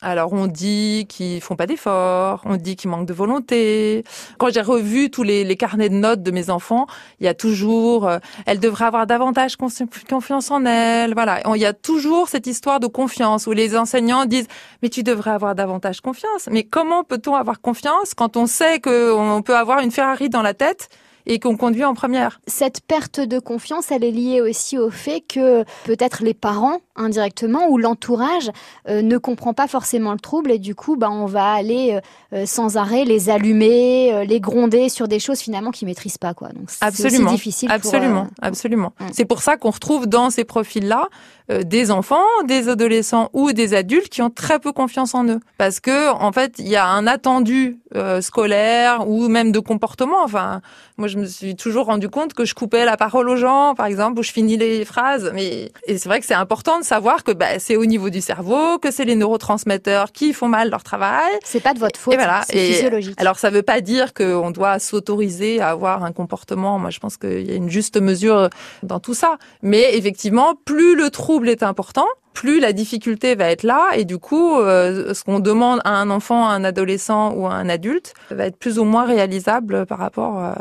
Alors 0.01 0.33
on 0.33 0.47
dit 0.47 1.05
qu'ils 1.09 1.41
font 1.41 1.55
pas 1.55 1.65
d'efforts, 1.65 2.41
on 2.45 2.57
dit 2.57 2.75
qu'ils 2.75 2.89
manquent 2.89 3.07
de 3.07 3.13
volonté. 3.13 4.03
Quand 4.37 4.51
j'ai 4.51 4.61
revu 4.61 5.09
tous 5.09 5.23
les, 5.23 5.57
carnets 5.57 5.89
de 5.89 5.95
notes 5.95 6.21
de 6.21 6.31
mes 6.31 6.49
enfants, 6.49 6.87
il 7.19 7.25
y 7.25 7.27
a 7.27 7.33
toujours, 7.33 8.07
euh, 8.07 8.19
elle 8.45 8.59
devrait 8.59 8.85
avoir 8.85 9.07
davantage 9.07 9.55
confiance 9.55 10.51
en 10.51 10.65
elle. 10.65 11.13
Voilà, 11.13 11.41
il 11.55 11.61
y 11.61 11.65
a 11.65 11.73
toujours 11.73 12.29
cette 12.29 12.47
histoire 12.47 12.79
de 12.79 12.87
confiance 12.87 13.47
où 13.47 13.53
les 13.53 13.75
enseignants 13.75 14.25
disent 14.25 14.47
mais 14.83 14.89
tu 14.89 15.03
devrais 15.03 15.31
avoir 15.31 15.55
davantage 15.55 16.01
confiance. 16.01 16.47
Mais 16.51 16.63
comment 16.63 17.03
peut-on 17.03 17.35
avoir 17.35 17.59
confiance 17.61 18.13
quand 18.13 18.37
on 18.37 18.45
sait 18.45 18.79
qu'on 18.79 19.41
peut 19.43 19.55
avoir 19.55 19.79
une 19.79 19.91
Ferrari 19.91 20.29
dans 20.29 20.41
la 20.41 20.53
tête 20.53 20.89
et 21.27 21.39
qu'on 21.39 21.57
conduit 21.57 21.83
en 21.83 21.94
première. 21.94 22.39
Cette 22.47 22.81
perte 22.81 23.19
de 23.19 23.38
confiance, 23.38 23.91
elle 23.91 24.03
est 24.03 24.12
liée 24.12 24.41
aussi 24.41 24.77
au 24.77 24.89
fait 24.89 25.21
que 25.21 25.63
peut-être 25.83 26.24
les 26.24 26.33
parents 26.33 26.79
indirectement 26.95 27.68
ou 27.69 27.77
l'entourage 27.77 28.50
euh, 28.89 29.01
ne 29.01 29.18
comprend 29.18 29.53
pas 29.53 29.68
forcément 29.68 30.13
le 30.13 30.19
trouble 30.19 30.51
et 30.51 30.57
du 30.57 30.74
coup 30.74 30.95
bah 30.95 31.09
on 31.12 31.25
va 31.25 31.51
aller 31.51 31.94
euh, 31.94 32.00
euh, 32.33 32.45
sans 32.45 32.77
arrêt 32.77 33.06
les 33.06 33.29
allumer, 33.29 34.25
les 34.25 34.39
gronder 34.39 34.89
sur 34.89 35.07
des 35.07 35.19
choses 35.19 35.39
finalement 35.39 35.71
qu'ils 35.71 35.88
maîtrisent 35.88 36.18
pas 36.18 36.33
quoi. 36.33 36.50
Donc 36.50 36.69
c'est 36.69 37.25
difficile. 37.27 37.71
Absolument, 37.71 38.27
absolument. 38.41 38.94
C'est 39.12 39.25
pour 39.25 39.41
ça 39.41 39.57
qu'on 39.57 39.69
retrouve 39.69 40.07
dans 40.07 40.30
ces 40.30 40.45
profils 40.45 40.88
là 40.88 41.09
des 41.49 41.91
enfants, 41.91 42.25
des 42.45 42.69
adolescents 42.69 43.29
ou 43.33 43.53
des 43.53 43.73
adultes 43.73 44.09
qui 44.09 44.21
ont 44.21 44.29
très 44.29 44.59
peu 44.59 44.71
confiance 44.71 45.15
en 45.15 45.25
eux 45.27 45.39
parce 45.57 45.79
que 45.79 46.11
en 46.11 46.31
fait 46.31 46.55
il 46.59 46.67
y 46.67 46.75
a 46.75 46.88
un 46.88 47.07
attendu 47.07 47.79
scolaire 48.21 49.07
ou 49.07 49.27
même 49.27 49.51
de 49.51 49.59
comportement. 49.59 50.23
Enfin 50.23 50.61
moi 50.97 51.07
je 51.07 51.17
me 51.17 51.25
suis 51.25 51.55
toujours 51.55 51.85
rendu 51.85 52.09
compte 52.09 52.33
que 52.33 52.45
je 52.45 52.53
coupais 52.53 52.85
la 52.85 52.97
parole 52.97 53.29
aux 53.29 53.38
gens 53.38 53.75
par 53.75 53.85
exemple 53.85 54.19
ou 54.19 54.23
je 54.23 54.31
finis 54.31 54.57
les 54.57 54.83
phrases 54.83 55.31
mais 55.33 55.71
et 55.85 55.97
c'est 55.97 56.09
vrai 56.09 56.19
que 56.19 56.25
c'est 56.25 56.33
important 56.33 56.79
de 56.79 56.83
savoir 56.83 57.23
que 57.23 57.31
bah, 57.31 57.59
c'est 57.59 57.75
au 57.75 57.85
niveau 57.85 58.09
du 58.09 58.21
cerveau, 58.21 58.77
que 58.79 58.91
c'est 58.91 59.05
les 59.05 59.15
neurotransmetteurs 59.15 60.11
qui 60.11 60.33
font 60.33 60.47
mal 60.47 60.69
leur 60.69 60.83
travail. 60.83 61.31
C'est 61.44 61.61
pas 61.61 61.73
de 61.73 61.79
votre 61.79 61.99
faute, 61.99 62.15
voilà. 62.15 62.41
c'est 62.47 62.73
physiologique. 62.73 63.19
Alors 63.19 63.39
ça 63.39 63.49
veut 63.49 63.61
pas 63.61 63.81
dire 63.81 64.13
qu'on 64.13 64.51
doit 64.51 64.79
s'autoriser 64.79 65.59
à 65.61 65.69
avoir 65.69 66.03
un 66.03 66.11
comportement. 66.11 66.79
Moi, 66.79 66.89
je 66.89 66.99
pense 66.99 67.17
qu'il 67.17 67.47
y 67.47 67.51
a 67.51 67.55
une 67.55 67.69
juste 67.69 67.99
mesure 67.99 68.49
dans 68.83 68.99
tout 68.99 69.13
ça. 69.13 69.38
Mais 69.61 69.95
effectivement, 69.95 70.55
plus 70.65 70.95
le 70.95 71.09
est 71.45 71.63
important, 71.63 72.07
plus 72.33 72.59
la 72.59 72.73
difficulté 72.73 73.35
va 73.35 73.49
être 73.49 73.63
là 73.63 73.89
et 73.95 74.05
du 74.05 74.17
coup, 74.17 74.57
euh, 74.57 75.13
ce 75.13 75.23
qu'on 75.23 75.39
demande 75.39 75.79
à 75.85 75.91
un 75.91 76.09
enfant, 76.09 76.47
à 76.47 76.51
un 76.51 76.63
adolescent 76.63 77.33
ou 77.33 77.47
à 77.47 77.53
un 77.53 77.69
adulte 77.69 78.13
va 78.29 78.45
être 78.45 78.57
plus 78.57 78.79
ou 78.79 78.83
moins 78.83 79.05
réalisable 79.05 79.85
par 79.85 79.97
rapport 79.97 80.43
euh, 80.43 80.53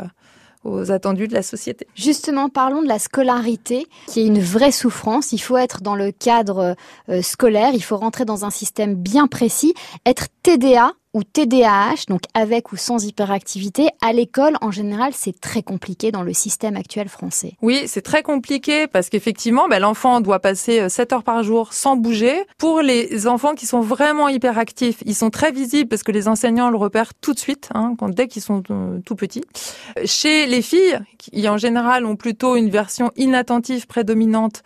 aux 0.63 0.91
attendus 0.91 1.27
de 1.27 1.33
la 1.33 1.43
société. 1.43 1.87
Justement, 1.95 2.49
parlons 2.49 2.81
de 2.81 2.87
la 2.87 2.99
scolarité, 2.99 3.87
qui 4.07 4.21
est 4.21 4.25
une 4.25 4.41
vraie 4.41 4.71
souffrance. 4.71 5.31
Il 5.31 5.37
faut 5.39 5.57
être 5.57 5.81
dans 5.81 5.95
le 5.95 6.11
cadre 6.11 6.75
euh, 7.09 7.21
scolaire, 7.21 7.71
il 7.73 7.83
faut 7.83 7.97
rentrer 7.97 8.25
dans 8.25 8.45
un 8.45 8.49
système 8.49 8.95
bien 8.95 9.27
précis. 9.27 9.73
Être 10.05 10.27
TDA, 10.43 10.93
ou 11.17 11.23
TDAH, 11.23 12.05
donc 12.09 12.21
avec 12.35 12.71
ou 12.71 12.77
sans 12.77 13.03
hyperactivité, 13.03 13.89
à 14.01 14.13
l'école, 14.13 14.55
en 14.61 14.69
général, 14.69 15.13
c'est 15.15 15.41
très 15.41 15.63
compliqué 15.63 16.11
dans 16.11 16.21
le 16.21 16.31
système 16.31 16.75
actuel 16.75 17.09
français. 17.09 17.53
Oui, 17.63 17.85
c'est 17.87 18.03
très 18.03 18.21
compliqué 18.21 18.85
parce 18.85 19.09
qu'effectivement, 19.09 19.67
bah, 19.67 19.79
l'enfant 19.79 20.21
doit 20.21 20.39
passer 20.39 20.87
7 20.87 21.11
euh, 21.11 21.15
heures 21.15 21.23
par 21.23 21.41
jour 21.41 21.73
sans 21.73 21.95
bouger. 21.95 22.43
Pour 22.59 22.81
les 22.81 23.25
enfants 23.25 23.55
qui 23.55 23.65
sont 23.65 23.81
vraiment 23.81 24.29
hyperactifs, 24.29 25.01
ils 25.07 25.15
sont 25.15 25.31
très 25.31 25.51
visibles 25.51 25.89
parce 25.89 26.03
que 26.03 26.11
les 26.11 26.27
enseignants 26.27 26.69
le 26.69 26.77
repèrent 26.77 27.15
tout 27.15 27.33
de 27.33 27.39
suite, 27.39 27.69
hein, 27.73 27.95
quand, 27.97 28.09
dès 28.09 28.27
qu'ils 28.27 28.43
sont 28.43 28.61
euh, 28.69 28.99
tout 29.03 29.15
petits. 29.15 29.43
Chez 30.05 30.45
les 30.45 30.61
filles, 30.61 30.99
qui 31.17 31.49
en 31.49 31.57
général 31.57 32.05
ont 32.05 32.15
plutôt 32.15 32.55
une 32.55 32.69
version 32.69 33.11
inattentive 33.15 33.87
prédominante, 33.87 34.61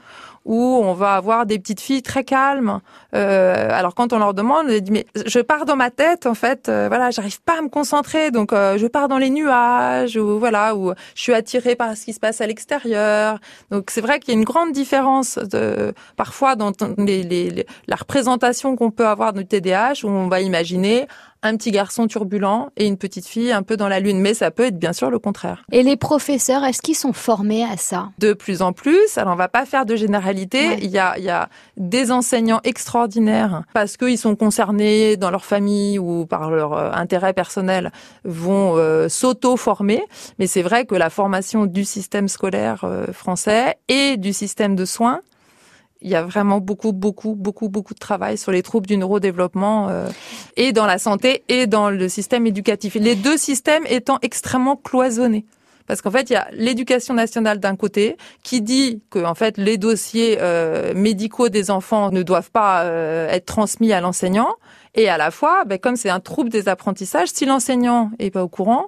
où 0.45 0.55
on 0.55 0.93
va 0.93 1.15
avoir 1.15 1.45
des 1.45 1.59
petites 1.59 1.79
filles 1.79 2.01
très 2.01 2.23
calmes. 2.23 2.79
Euh, 3.13 3.69
alors 3.71 3.93
quand 3.93 4.13
on 4.13 4.19
leur 4.19 4.33
demande, 4.33 4.67
je 4.69 5.39
pars 5.39 5.65
dans 5.65 5.75
ma 5.75 5.91
tête 5.91 6.25
en 6.25 6.33
fait, 6.33 6.69
euh, 6.69 6.87
voilà, 6.87 7.11
j'arrive 7.11 7.41
pas 7.41 7.59
à 7.59 7.61
me 7.61 7.69
concentrer, 7.69 8.31
donc 8.31 8.53
euh, 8.53 8.77
je 8.77 8.87
pars 8.87 9.07
dans 9.07 9.17
les 9.17 9.29
nuages 9.29 10.17
ou 10.17 10.39
voilà, 10.39 10.75
ou 10.75 10.93
je 11.15 11.21
suis 11.21 11.33
attirée 11.33 11.75
par 11.75 11.95
ce 11.95 12.05
qui 12.05 12.13
se 12.13 12.19
passe 12.19 12.41
à 12.41 12.47
l'extérieur. 12.47 13.39
Donc 13.69 13.91
c'est 13.91 14.01
vrai 14.01 14.19
qu'il 14.19 14.33
y 14.33 14.37
a 14.37 14.39
une 14.39 14.45
grande 14.45 14.71
différence 14.71 15.37
de 15.37 15.93
parfois 16.15 16.55
dans 16.55 16.71
les, 16.97 17.23
les, 17.23 17.65
la 17.87 17.95
représentation 17.95 18.75
qu'on 18.75 18.91
peut 18.91 19.07
avoir 19.07 19.33
du 19.33 19.45
TDAH 19.45 20.03
où 20.03 20.07
on 20.07 20.27
va 20.27 20.41
imaginer 20.41 21.07
un 21.43 21.57
petit 21.57 21.71
garçon 21.71 22.07
turbulent 22.07 22.69
et 22.77 22.85
une 22.85 22.97
petite 22.97 23.25
fille 23.25 23.51
un 23.51 23.63
peu 23.63 23.77
dans 23.77 23.87
la 23.87 23.99
lune. 23.99 24.19
Mais 24.19 24.33
ça 24.33 24.51
peut 24.51 24.65
être 24.65 24.77
bien 24.77 24.93
sûr 24.93 25.09
le 25.09 25.19
contraire. 25.19 25.63
Et 25.71 25.83
les 25.83 25.97
professeurs, 25.97 26.63
est-ce 26.63 26.81
qu'ils 26.81 26.95
sont 26.95 27.13
formés 27.13 27.63
à 27.63 27.77
ça? 27.77 28.09
De 28.19 28.33
plus 28.33 28.61
en 28.61 28.73
plus. 28.73 29.17
Alors 29.17 29.33
on 29.33 29.37
va 29.37 29.47
pas 29.47 29.65
faire 29.65 29.85
de 29.85 29.95
généralité. 29.95 30.77
Il, 30.81 30.91
y 30.91 30.99
a, 30.99 31.17
il 31.17 31.23
y 31.23 31.29
a 31.29 31.49
des 31.77 32.11
enseignants 32.11 32.61
extraordinaires 32.63 33.63
parce 33.73 33.97
qu'ils 33.97 34.17
sont 34.17 34.35
concernés 34.35 35.17
dans 35.17 35.31
leur 35.31 35.45
famille 35.45 35.99
ou 35.99 36.25
par 36.25 36.51
leur 36.51 36.73
euh, 36.73 36.91
intérêt 36.93 37.33
personnel 37.33 37.91
vont 38.23 38.77
euh, 38.77 39.09
s'auto-former. 39.09 40.03
Mais 40.39 40.47
c'est 40.47 40.61
vrai 40.61 40.85
que 40.85 40.95
la 40.95 41.09
formation 41.09 41.65
du 41.65 41.85
système 41.85 42.27
scolaire 42.27 42.83
euh, 42.83 43.07
français 43.13 43.75
et 43.87 44.17
du 44.17 44.33
système 44.33 44.75
de 44.75 44.85
soins 44.85 45.21
il 46.01 46.09
y 46.09 46.15
a 46.15 46.23
vraiment 46.23 46.59
beaucoup, 46.59 46.93
beaucoup, 46.93 47.35
beaucoup, 47.35 47.69
beaucoup 47.69 47.93
de 47.93 47.99
travail 47.99 48.37
sur 48.37 48.51
les 48.51 48.63
troubles 48.63 48.87
du 48.87 48.97
neurodéveloppement 48.97 49.89
euh, 49.89 50.09
et 50.57 50.71
dans 50.71 50.85
la 50.85 50.97
santé 50.97 51.43
et 51.47 51.67
dans 51.67 51.89
le 51.89 52.09
système 52.09 52.47
éducatif. 52.47 52.95
Les 52.95 53.15
deux 53.15 53.37
systèmes 53.37 53.83
étant 53.87 54.17
extrêmement 54.21 54.75
cloisonnés 54.75 55.45
Parce 55.87 56.01
qu'en 56.01 56.11
fait, 56.11 56.29
il 56.29 56.33
y 56.33 56.37
a 56.37 56.47
l'éducation 56.53 57.13
nationale 57.13 57.59
d'un 57.59 57.75
côté 57.75 58.17
qui 58.43 58.61
dit 58.61 59.01
que 59.09 59.23
en 59.23 59.35
fait 59.35 59.57
les 59.57 59.77
dossiers 59.77 60.37
euh, 60.39 60.93
médicaux 60.95 61.49
des 61.49 61.69
enfants 61.69 62.09
ne 62.11 62.23
doivent 62.23 62.51
pas 62.51 62.83
euh, 62.83 63.29
être 63.29 63.45
transmis 63.45 63.93
à 63.93 64.01
l'enseignant, 64.01 64.55
et 64.95 65.07
à 65.07 65.17
la 65.17 65.31
fois, 65.31 65.63
ben, 65.65 65.79
comme 65.79 65.95
c'est 65.95 66.09
un 66.09 66.19
trouble 66.19 66.49
des 66.49 66.67
apprentissages, 66.67 67.29
si 67.29 67.45
l'enseignant 67.45 68.11
est 68.19 68.29
pas 68.29 68.43
au 68.43 68.49
courant, 68.49 68.87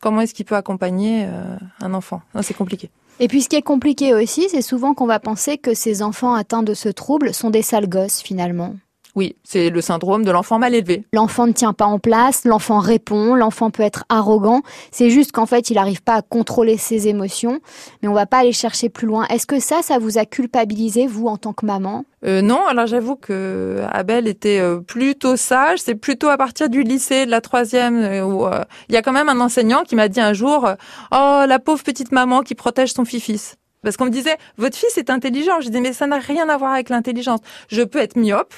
comment 0.00 0.20
est-ce 0.20 0.34
qu'il 0.34 0.44
peut 0.44 0.56
accompagner 0.56 1.26
euh, 1.26 1.56
un 1.80 1.94
enfant? 1.94 2.22
C'est 2.42 2.56
compliqué. 2.56 2.90
Et 3.20 3.28
puis 3.28 3.42
ce 3.42 3.48
qui 3.48 3.56
est 3.56 3.62
compliqué 3.62 4.12
aussi, 4.12 4.48
c'est 4.48 4.62
souvent 4.62 4.94
qu'on 4.94 5.06
va 5.06 5.20
penser 5.20 5.56
que 5.56 5.74
ces 5.74 6.02
enfants 6.02 6.34
atteints 6.34 6.64
de 6.64 6.74
ce 6.74 6.88
trouble 6.88 7.32
sont 7.32 7.50
des 7.50 7.62
sales 7.62 7.88
gosses 7.88 8.20
finalement. 8.20 8.74
Oui, 9.14 9.36
c'est 9.44 9.70
le 9.70 9.80
syndrome 9.80 10.24
de 10.24 10.30
l'enfant 10.32 10.58
mal 10.58 10.74
élevé. 10.74 11.04
L'enfant 11.12 11.46
ne 11.46 11.52
tient 11.52 11.72
pas 11.72 11.84
en 11.84 12.00
place, 12.00 12.44
l'enfant 12.44 12.80
répond, 12.80 13.36
l'enfant 13.36 13.70
peut 13.70 13.84
être 13.84 14.04
arrogant. 14.08 14.62
C'est 14.90 15.08
juste 15.08 15.30
qu'en 15.30 15.46
fait, 15.46 15.70
il 15.70 15.74
n'arrive 15.74 16.02
pas 16.02 16.14
à 16.14 16.22
contrôler 16.22 16.76
ses 16.76 17.06
émotions. 17.06 17.60
Mais 18.02 18.08
on 18.08 18.12
va 18.12 18.26
pas 18.26 18.38
aller 18.38 18.52
chercher 18.52 18.88
plus 18.88 19.06
loin. 19.06 19.24
Est-ce 19.28 19.46
que 19.46 19.60
ça, 19.60 19.82
ça 19.82 19.98
vous 19.98 20.18
a 20.18 20.24
culpabilisé, 20.24 21.06
vous, 21.06 21.28
en 21.28 21.36
tant 21.36 21.52
que 21.52 21.64
maman? 21.64 22.04
Euh, 22.24 22.42
Non, 22.42 22.66
alors 22.66 22.86
j'avoue 22.86 23.14
que 23.14 23.82
Abel 23.92 24.26
était 24.26 24.58
euh, 24.58 24.80
plutôt 24.80 25.36
sage. 25.36 25.78
C'est 25.80 25.94
plutôt 25.94 26.28
à 26.28 26.36
partir 26.36 26.68
du 26.68 26.82
lycée, 26.82 27.24
de 27.24 27.30
la 27.30 27.40
troisième, 27.40 28.02
euh, 28.02 28.24
où 28.24 28.48
il 28.88 28.94
y 28.94 28.98
a 28.98 29.02
quand 29.02 29.12
même 29.12 29.28
un 29.28 29.40
enseignant 29.40 29.84
qui 29.84 29.94
m'a 29.94 30.08
dit 30.08 30.20
un 30.20 30.32
jour 30.32 30.68
«Oh, 31.12 31.42
la 31.46 31.58
pauvre 31.58 31.84
petite 31.84 32.10
maman 32.10 32.42
qui 32.42 32.56
protège 32.56 32.92
son 32.92 33.04
fils-fils». 33.04 33.56
Parce 33.84 33.96
qu'on 33.96 34.06
me 34.06 34.10
disait, 34.10 34.38
votre 34.56 34.76
fils 34.76 34.96
est 34.96 35.10
intelligent. 35.10 35.60
Je 35.60 35.68
dis, 35.68 35.80
mais 35.80 35.92
ça 35.92 36.06
n'a 36.06 36.18
rien 36.18 36.48
à 36.48 36.56
voir 36.56 36.72
avec 36.72 36.88
l'intelligence. 36.88 37.40
Je 37.68 37.82
peux 37.82 37.98
être 37.98 38.16
myope, 38.16 38.54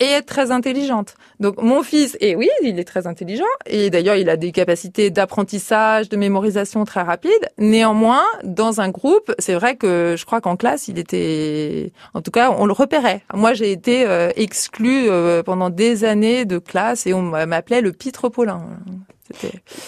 et 0.00 0.04
être 0.04 0.26
très 0.26 0.50
intelligente. 0.50 1.14
Donc 1.40 1.62
mon 1.62 1.82
fils, 1.82 2.16
et 2.20 2.36
oui, 2.36 2.48
il 2.62 2.78
est 2.78 2.84
très 2.84 3.06
intelligent, 3.06 3.44
et 3.66 3.90
d'ailleurs 3.90 4.16
il 4.16 4.28
a 4.28 4.36
des 4.36 4.52
capacités 4.52 5.10
d'apprentissage, 5.10 6.08
de 6.08 6.16
mémorisation 6.16 6.84
très 6.84 7.02
rapides. 7.02 7.48
Néanmoins, 7.58 8.24
dans 8.44 8.80
un 8.80 8.90
groupe, 8.90 9.34
c'est 9.38 9.54
vrai 9.54 9.76
que 9.76 10.14
je 10.18 10.24
crois 10.26 10.40
qu'en 10.40 10.56
classe, 10.56 10.88
il 10.88 10.98
était, 10.98 11.92
en 12.14 12.20
tout 12.20 12.30
cas, 12.30 12.54
on 12.58 12.66
le 12.66 12.72
repérait. 12.72 13.22
Moi, 13.34 13.54
j'ai 13.54 13.72
été 13.72 14.06
euh, 14.06 14.30
exclue 14.36 15.08
euh, 15.08 15.42
pendant 15.42 15.70
des 15.70 16.04
années 16.04 16.44
de 16.44 16.58
classe 16.58 17.06
et 17.06 17.14
on 17.14 17.22
m'appelait 17.22 17.80
le 17.80 17.92
pitre 17.92 18.28
Paulin. 18.28 18.62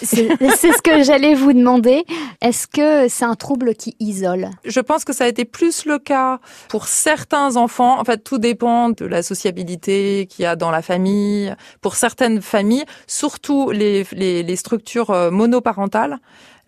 C'est 0.03 0.27
ce 0.71 0.81
que 0.81 1.03
j'allais 1.03 1.33
vous 1.33 1.53
demander. 1.53 2.05
Est-ce 2.41 2.67
que 2.67 3.07
c'est 3.07 3.25
un 3.25 3.35
trouble 3.35 3.75
qui 3.75 3.95
isole? 3.99 4.49
Je 4.65 4.79
pense 4.79 5.05
que 5.05 5.13
ça 5.13 5.25
a 5.25 5.27
été 5.27 5.45
plus 5.45 5.85
le 5.85 5.99
cas 5.99 6.39
pour 6.67 6.87
certains 6.87 7.55
enfants. 7.55 7.99
En 7.99 8.03
fait, 8.03 8.23
tout 8.23 8.37
dépend 8.37 8.89
de 8.89 9.05
la 9.05 9.23
sociabilité 9.23 10.27
qu'il 10.29 10.43
y 10.43 10.45
a 10.45 10.55
dans 10.55 10.71
la 10.71 10.81
famille. 10.81 11.53
Pour 11.81 11.95
certaines 11.95 12.41
familles, 12.41 12.85
surtout 13.07 13.71
les, 13.71 14.05
les, 14.11 14.43
les 14.43 14.55
structures 14.55 15.11
euh, 15.11 15.31
monoparentales, 15.31 16.19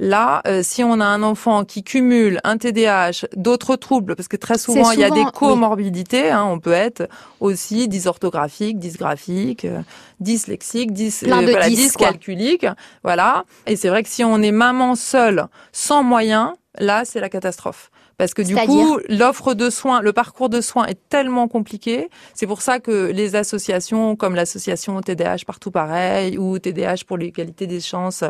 Là, 0.01 0.41
euh, 0.47 0.61
si 0.63 0.83
on 0.83 0.99
a 0.99 1.05
un 1.05 1.21
enfant 1.21 1.63
qui 1.63 1.83
cumule 1.83 2.41
un 2.43 2.57
TDAH, 2.57 3.27
d'autres 3.37 3.75
troubles, 3.75 4.15
parce 4.15 4.27
que 4.27 4.35
très 4.35 4.57
souvent, 4.57 4.89
il 4.93 4.99
y 4.99 5.03
a 5.03 5.11
des 5.11 5.23
comorbidités, 5.31 6.31
hein, 6.31 6.43
on 6.43 6.59
peut 6.59 6.71
être 6.71 7.07
aussi 7.39 7.87
dysorthographique, 7.87 8.79
dysgraphique, 8.79 9.63
euh, 9.63 9.81
dyslexique, 10.19 10.91
dys, 10.91 11.21
euh, 11.21 11.27
voilà, 11.27 11.69
dyscalculique, 11.69 12.65
voilà. 13.03 13.45
Et 13.67 13.75
c'est 13.75 13.89
vrai 13.89 14.01
que 14.01 14.09
si 14.09 14.23
on 14.23 14.41
est 14.41 14.51
maman 14.51 14.95
seule, 14.95 15.45
sans 15.71 16.01
moyens, 16.01 16.53
là, 16.79 17.03
c'est 17.05 17.19
la 17.19 17.29
catastrophe. 17.29 17.91
Parce 18.17 18.33
que 18.33 18.41
du 18.41 18.55
coup, 18.55 18.99
l'offre 19.09 19.53
de 19.53 19.69
soins, 19.69 20.01
le 20.01 20.13
parcours 20.13 20.49
de 20.49 20.61
soins 20.61 20.85
est 20.85 20.99
tellement 21.09 21.47
compliqué. 21.47 22.09
C'est 22.33 22.47
pour 22.47 22.61
ça 22.61 22.79
que 22.79 23.11
les 23.11 23.35
associations 23.35 24.15
comme 24.15 24.35
l'association 24.35 24.99
TDH 25.01 25.45
Partout 25.45 25.71
Pareil 25.71 26.37
ou 26.37 26.59
TDH 26.59 27.05
pour 27.05 27.17
l'égalité 27.17 27.67
des 27.67 27.79
chances 27.79 28.23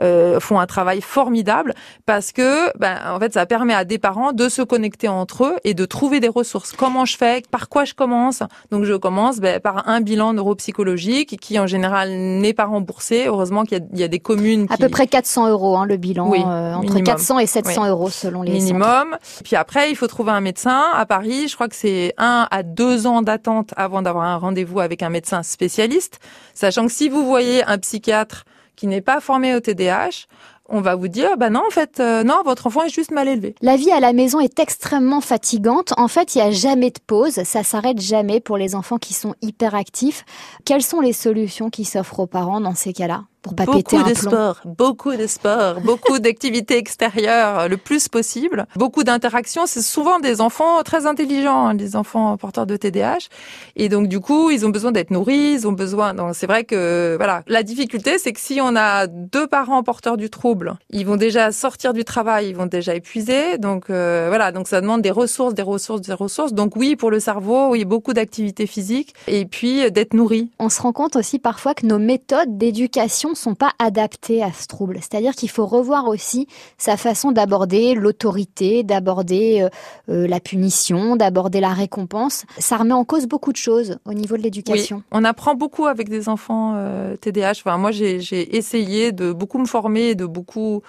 euh, 0.00 0.40
font 0.40 0.58
un 0.58 0.66
travail 0.66 1.00
formidable 1.00 1.74
parce 2.06 2.32
que, 2.32 2.76
ben, 2.78 2.98
en 3.08 3.18
fait, 3.18 3.34
ça 3.34 3.46
permet 3.46 3.74
à 3.74 3.84
des 3.84 3.98
parents 3.98 4.32
de 4.32 4.48
se 4.48 4.62
connecter 4.62 5.08
entre 5.08 5.44
eux 5.44 5.56
et 5.64 5.74
de 5.74 5.84
trouver 5.84 6.20
des 6.20 6.28
ressources. 6.28 6.72
Comment 6.72 7.04
je 7.04 7.16
fais? 7.16 7.42
Par 7.50 7.68
quoi 7.68 7.84
je 7.84 7.94
commence? 7.94 8.42
Donc, 8.70 8.84
je 8.84 8.94
commence 8.94 9.38
ben, 9.38 9.60
par 9.60 9.88
un 9.88 10.00
bilan 10.00 10.32
neuropsychologique 10.32 11.38
qui, 11.40 11.58
en 11.58 11.66
général, 11.66 12.10
n'est 12.10 12.54
pas 12.54 12.66
remboursé. 12.66 13.24
Heureusement 13.26 13.64
qu'il 13.64 13.84
y, 13.94 14.00
y, 14.00 14.04
a 14.04 14.08
des 14.08 14.18
communes 14.18 14.66
à 14.70 14.76
peu 14.76 14.88
près 14.88 15.06
400 15.06 15.48
euros 15.48 15.76
hein, 15.76 15.86
le 15.86 15.96
bilan, 15.96 16.28
oui, 16.28 16.42
euh, 16.46 16.74
entre 16.74 16.98
400 17.00 17.38
et 17.38 17.46
700 17.46 17.88
euros 17.88 18.10
selon 18.10 18.42
les 18.42 18.52
minimum. 18.52 19.16
Puis 19.42 19.56
après, 19.56 19.90
il 19.90 19.96
faut 19.96 20.06
trouver 20.06 20.32
un 20.32 20.40
médecin. 20.40 20.84
À 20.92 21.06
Paris, 21.06 21.48
je 21.48 21.54
crois 21.54 21.68
que 21.68 21.76
c'est 21.76 22.14
un 22.18 22.46
à 22.50 22.62
deux 22.62 23.06
ans 23.06 23.22
d'attente 23.22 23.70
avant 23.76 24.02
d'avoir 24.02 24.24
un 24.24 24.36
rendez-vous 24.36 24.80
avec 24.80 25.02
un 25.02 25.10
médecin 25.10 25.42
spécialiste. 25.42 26.20
Sachant 26.52 26.86
que 26.86 26.92
si 26.92 27.08
vous 27.08 27.24
voyez 27.26 27.64
un 27.64 27.78
psychiatre 27.78 28.44
qui 28.76 28.86
n'est 28.86 29.00
pas 29.00 29.20
formé 29.20 29.54
au 29.54 29.60
TDAH, 29.60 30.26
on 30.68 30.80
va 30.80 30.94
vous 30.94 31.08
dire, 31.08 31.36
bah 31.36 31.50
non, 31.50 31.62
en 31.66 31.70
fait, 31.70 32.00
euh, 32.00 32.24
non, 32.24 32.42
votre 32.44 32.66
enfant 32.66 32.84
est 32.84 32.94
juste 32.94 33.10
mal 33.10 33.28
élevé. 33.28 33.54
La 33.60 33.76
vie 33.76 33.90
à 33.90 34.00
la 34.00 34.12
maison 34.12 34.40
est 34.40 34.58
extrêmement 34.58 35.20
fatigante. 35.20 35.92
En 35.98 36.08
fait, 36.08 36.34
il 36.34 36.38
n'y 36.38 36.48
a 36.48 36.50
jamais 36.50 36.90
de 36.90 37.00
pause. 37.06 37.42
Ça 37.44 37.62
s'arrête 37.62 38.00
jamais 38.00 38.40
pour 38.40 38.56
les 38.56 38.74
enfants 38.74 38.98
qui 38.98 39.12
sont 39.12 39.34
hyperactifs. 39.42 40.24
Quelles 40.64 40.82
sont 40.82 41.00
les 41.00 41.12
solutions 41.12 41.70
qui 41.70 41.84
s'offrent 41.84 42.20
aux 42.20 42.26
parents 42.26 42.60
dans 42.60 42.74
ces 42.74 42.92
cas-là? 42.92 43.24
Beaucoup 43.52 44.02
de 44.02 44.14
sport, 44.14 44.60
beaucoup 44.64 45.14
de 45.14 45.26
sport, 45.26 45.80
beaucoup 45.80 46.18
d'activités 46.18 46.76
extérieures 46.76 47.68
le 47.68 47.76
plus 47.76 48.08
possible, 48.08 48.66
beaucoup 48.76 49.04
d'interactions. 49.04 49.66
C'est 49.66 49.82
souvent 49.82 50.18
des 50.18 50.40
enfants 50.40 50.82
très 50.82 51.06
intelligents, 51.06 51.66
hein, 51.66 51.74
des 51.74 51.96
enfants 51.96 52.36
porteurs 52.36 52.66
de 52.66 52.76
TDAH, 52.76 53.28
et 53.76 53.88
donc 53.88 54.08
du 54.08 54.20
coup 54.20 54.50
ils 54.50 54.64
ont 54.66 54.70
besoin 54.70 54.92
d'être 54.92 55.10
nourris, 55.10 55.52
ils 55.54 55.68
ont 55.68 55.72
besoin. 55.72 56.14
Donc 56.14 56.34
c'est 56.34 56.46
vrai 56.46 56.64
que 56.64 57.14
voilà, 57.16 57.42
la 57.46 57.62
difficulté 57.62 58.18
c'est 58.18 58.32
que 58.32 58.40
si 58.40 58.60
on 58.60 58.76
a 58.76 59.06
deux 59.06 59.46
parents 59.46 59.82
porteurs 59.82 60.16
du 60.16 60.30
trouble, 60.30 60.74
ils 60.90 61.06
vont 61.06 61.16
déjà 61.16 61.52
sortir 61.52 61.92
du 61.92 62.04
travail, 62.04 62.48
ils 62.48 62.56
vont 62.56 62.66
déjà 62.66 62.94
épuiser. 62.94 63.58
Donc 63.58 63.90
euh, 63.90 64.26
voilà, 64.28 64.52
donc 64.52 64.68
ça 64.68 64.80
demande 64.80 65.02
des 65.02 65.10
ressources, 65.10 65.54
des 65.54 65.62
ressources, 65.62 66.00
des 66.00 66.14
ressources. 66.14 66.52
Donc 66.52 66.76
oui 66.76 66.96
pour 66.96 67.10
le 67.10 67.20
cerveau, 67.20 67.68
oui 67.70 67.84
beaucoup 67.84 68.12
d'activités 68.12 68.66
physiques, 68.66 69.14
et 69.26 69.44
puis 69.44 69.90
d'être 69.90 70.14
nourri. 70.14 70.50
On 70.58 70.68
se 70.68 70.80
rend 70.80 70.92
compte 70.92 71.16
aussi 71.16 71.38
parfois 71.38 71.74
que 71.74 71.86
nos 71.86 71.98
méthodes 71.98 72.56
d'éducation 72.58 73.33
sont 73.34 73.54
pas 73.54 73.72
adaptés 73.78 74.42
à 74.42 74.52
ce 74.52 74.66
trouble. 74.66 74.98
C'est-à-dire 75.00 75.34
qu'il 75.34 75.50
faut 75.50 75.66
revoir 75.66 76.08
aussi 76.08 76.46
sa 76.78 76.96
façon 76.96 77.32
d'aborder 77.32 77.94
l'autorité, 77.94 78.82
d'aborder 78.82 79.62
euh, 79.62 79.68
euh, 80.08 80.26
la 80.26 80.40
punition, 80.40 81.16
d'aborder 81.16 81.60
la 81.60 81.72
récompense. 81.72 82.44
Ça 82.58 82.76
remet 82.76 82.92
en 82.92 83.04
cause 83.04 83.26
beaucoup 83.26 83.52
de 83.52 83.56
choses 83.56 83.98
au 84.04 84.14
niveau 84.14 84.36
de 84.36 84.42
l'éducation. 84.42 85.02
on 85.10 85.24
apprend 85.24 85.54
beaucoup 85.54 85.86
avec 85.86 86.08
des 86.08 86.28
enfants 86.28 86.74
euh, 86.76 87.16
TDAH. 87.16 87.52
Enfin, 87.64 87.78
moi, 87.78 87.90
j'ai 87.90 88.56
essayé 88.56 89.12
de 89.12 89.32
beaucoup 89.32 89.58
me 89.58 89.66
former, 89.66 90.14
de 90.14 90.26
beaucoup 90.26 90.82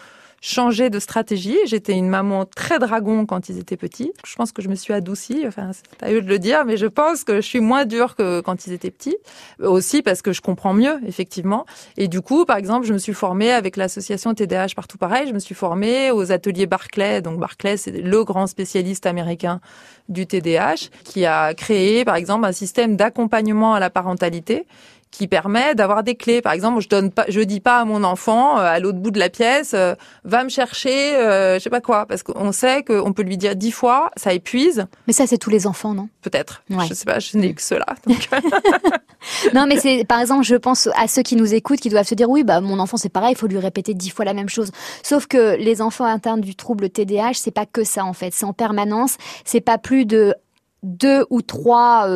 changé 0.46 0.92
de 0.92 1.00
stratégie. 1.00 1.58
J'étais 1.66 1.94
une 1.94 2.08
maman 2.08 2.46
très 2.46 2.78
dragon 2.78 3.26
quand 3.26 3.50
ils 3.50 3.58
étaient 3.58 3.78
petits. 3.78 4.12
Je 4.26 4.36
pense 4.36 4.52
que 4.52 4.62
je 4.62 4.70
me 4.70 4.76
suis 4.76 4.94
adoucie. 4.94 5.44
Enfin, 5.48 5.72
c'est 5.74 6.06
à 6.06 6.12
eux 6.12 6.22
de 6.22 6.30
le 6.30 6.38
dire, 6.38 6.66
mais 6.66 6.78
je 6.78 6.86
pense 6.86 7.24
que 7.24 7.38
je 7.38 7.48
suis 7.48 7.62
moins 7.62 7.86
dure 7.86 8.16
que 8.16 8.42
quand 8.42 8.68
ils 8.68 8.74
étaient 8.74 8.92
petits. 8.92 9.18
Aussi 9.60 10.04
parce 10.04 10.22
que 10.22 10.34
je 10.34 10.42
comprends 10.42 10.76
mieux, 10.76 11.00
effectivement. 11.08 11.66
Et 11.98 12.08
du 12.08 12.22
coup, 12.22 12.46
par 12.46 12.58
exemple, 12.58 12.86
je 12.86 12.94
me 12.94 13.00
suis 13.00 13.14
formée 13.14 13.52
avec 13.52 13.76
l'association 13.76 14.36
TDAH 14.36 14.76
partout 14.76 15.00
pareil. 15.00 15.28
Je 15.28 15.34
me 15.34 15.40
suis 15.40 15.56
formée 15.56 16.12
aux 16.12 16.32
ateliers 16.32 16.68
Barclay. 16.68 17.22
Donc 17.22 17.40
Barclay, 17.40 17.78
c'est 17.78 17.92
le 17.92 18.24
grand 18.24 18.46
spécialiste 18.46 19.08
américain 19.08 19.62
du 20.10 20.28
TDAH 20.28 20.90
qui 21.04 21.26
a 21.26 21.56
créé, 21.56 22.06
par 22.06 22.16
exemple, 22.16 22.46
un 22.46 22.52
système 22.52 22.96
d'accompagnement 22.96 23.74
à 23.74 23.80
la 23.80 23.90
parentalité 23.90 24.68
qui 25.18 25.28
permet 25.28 25.76
d'avoir 25.76 26.04
des 26.04 26.16
clés. 26.16 26.42
Par 26.42 26.54
exemple, 26.54 26.82
je 26.82 26.90
donne 26.90 27.12
pas, 27.12 27.26
je 27.28 27.42
dis 27.42 27.60
pas 27.60 27.80
à 27.80 27.86
mon 27.86 28.04
enfant 28.04 28.58
euh, 28.58 28.64
à 28.64 28.80
l'autre 28.80 29.00
bout 29.00 29.12
de 29.12 29.20
la 29.20 29.30
pièce, 29.30 29.74
euh, 29.74 29.96
va 30.24 30.44
me 30.44 30.50
chercher, 30.50 31.16
euh, 31.16 31.56
je 31.56 31.64
sais 31.64 31.70
pas 31.70 31.82
quoi, 31.82 32.06
parce 32.06 32.24
qu'on 32.24 32.52
sait 32.52 32.84
qu'on 32.84 33.14
peut 33.14 33.24
lui 33.24 33.38
dire 33.38 33.56
dix 33.56 33.72
fois, 33.72 34.12
ça 34.16 34.34
épuise. 34.34 34.86
Mais 35.08 35.14
ça, 35.14 35.28
c'est 35.28 35.38
tous 35.38 35.50
les 35.50 35.68
enfants, 35.68 35.94
non? 35.94 36.10
Peut-être. 36.22 36.64
Je 36.70 36.94
sais 36.94 37.06
pas, 37.06 37.20
je 37.20 37.38
n'ai 37.38 37.54
que 37.54 37.62
cela. 37.62 37.86
non, 39.54 39.66
mais 39.68 39.78
c'est 39.80 40.06
par 40.06 40.20
exemple, 40.20 40.44
je 40.44 40.56
pense 40.56 40.90
à 40.96 41.08
ceux 41.08 41.22
qui 41.22 41.36
nous 41.36 41.54
écoutent, 41.54 41.80
qui 41.80 41.90
doivent 41.90 42.08
se 42.08 42.16
dire 42.16 42.30
oui, 42.30 42.44
bah 42.44 42.62
mon 42.62 42.80
enfant 42.80 42.98
c'est 42.98 43.10
pareil, 43.10 43.32
il 43.34 43.38
faut 43.38 43.48
lui 43.48 43.60
répéter 43.60 43.94
dix 43.94 44.10
fois 44.10 44.26
la 44.26 44.34
même 44.34 44.50
chose. 44.50 44.72
Sauf 45.04 45.28
que 45.28 45.56
les 45.58 45.82
enfants 45.82 46.06
atteints 46.06 46.38
du 46.38 46.56
trouble 46.56 46.90
TDAH, 46.90 47.36
c'est 47.36 47.52
pas 47.52 47.66
que 47.66 47.84
ça 47.84 48.06
en 48.06 48.14
fait, 48.14 48.34
c'est 48.34 48.46
en 48.46 48.54
permanence, 48.54 49.18
c'est 49.46 49.62
pas 49.62 49.78
plus 49.78 50.06
de 50.06 50.36
deux 50.84 51.26
ou 51.30 51.42
trois 51.42 52.08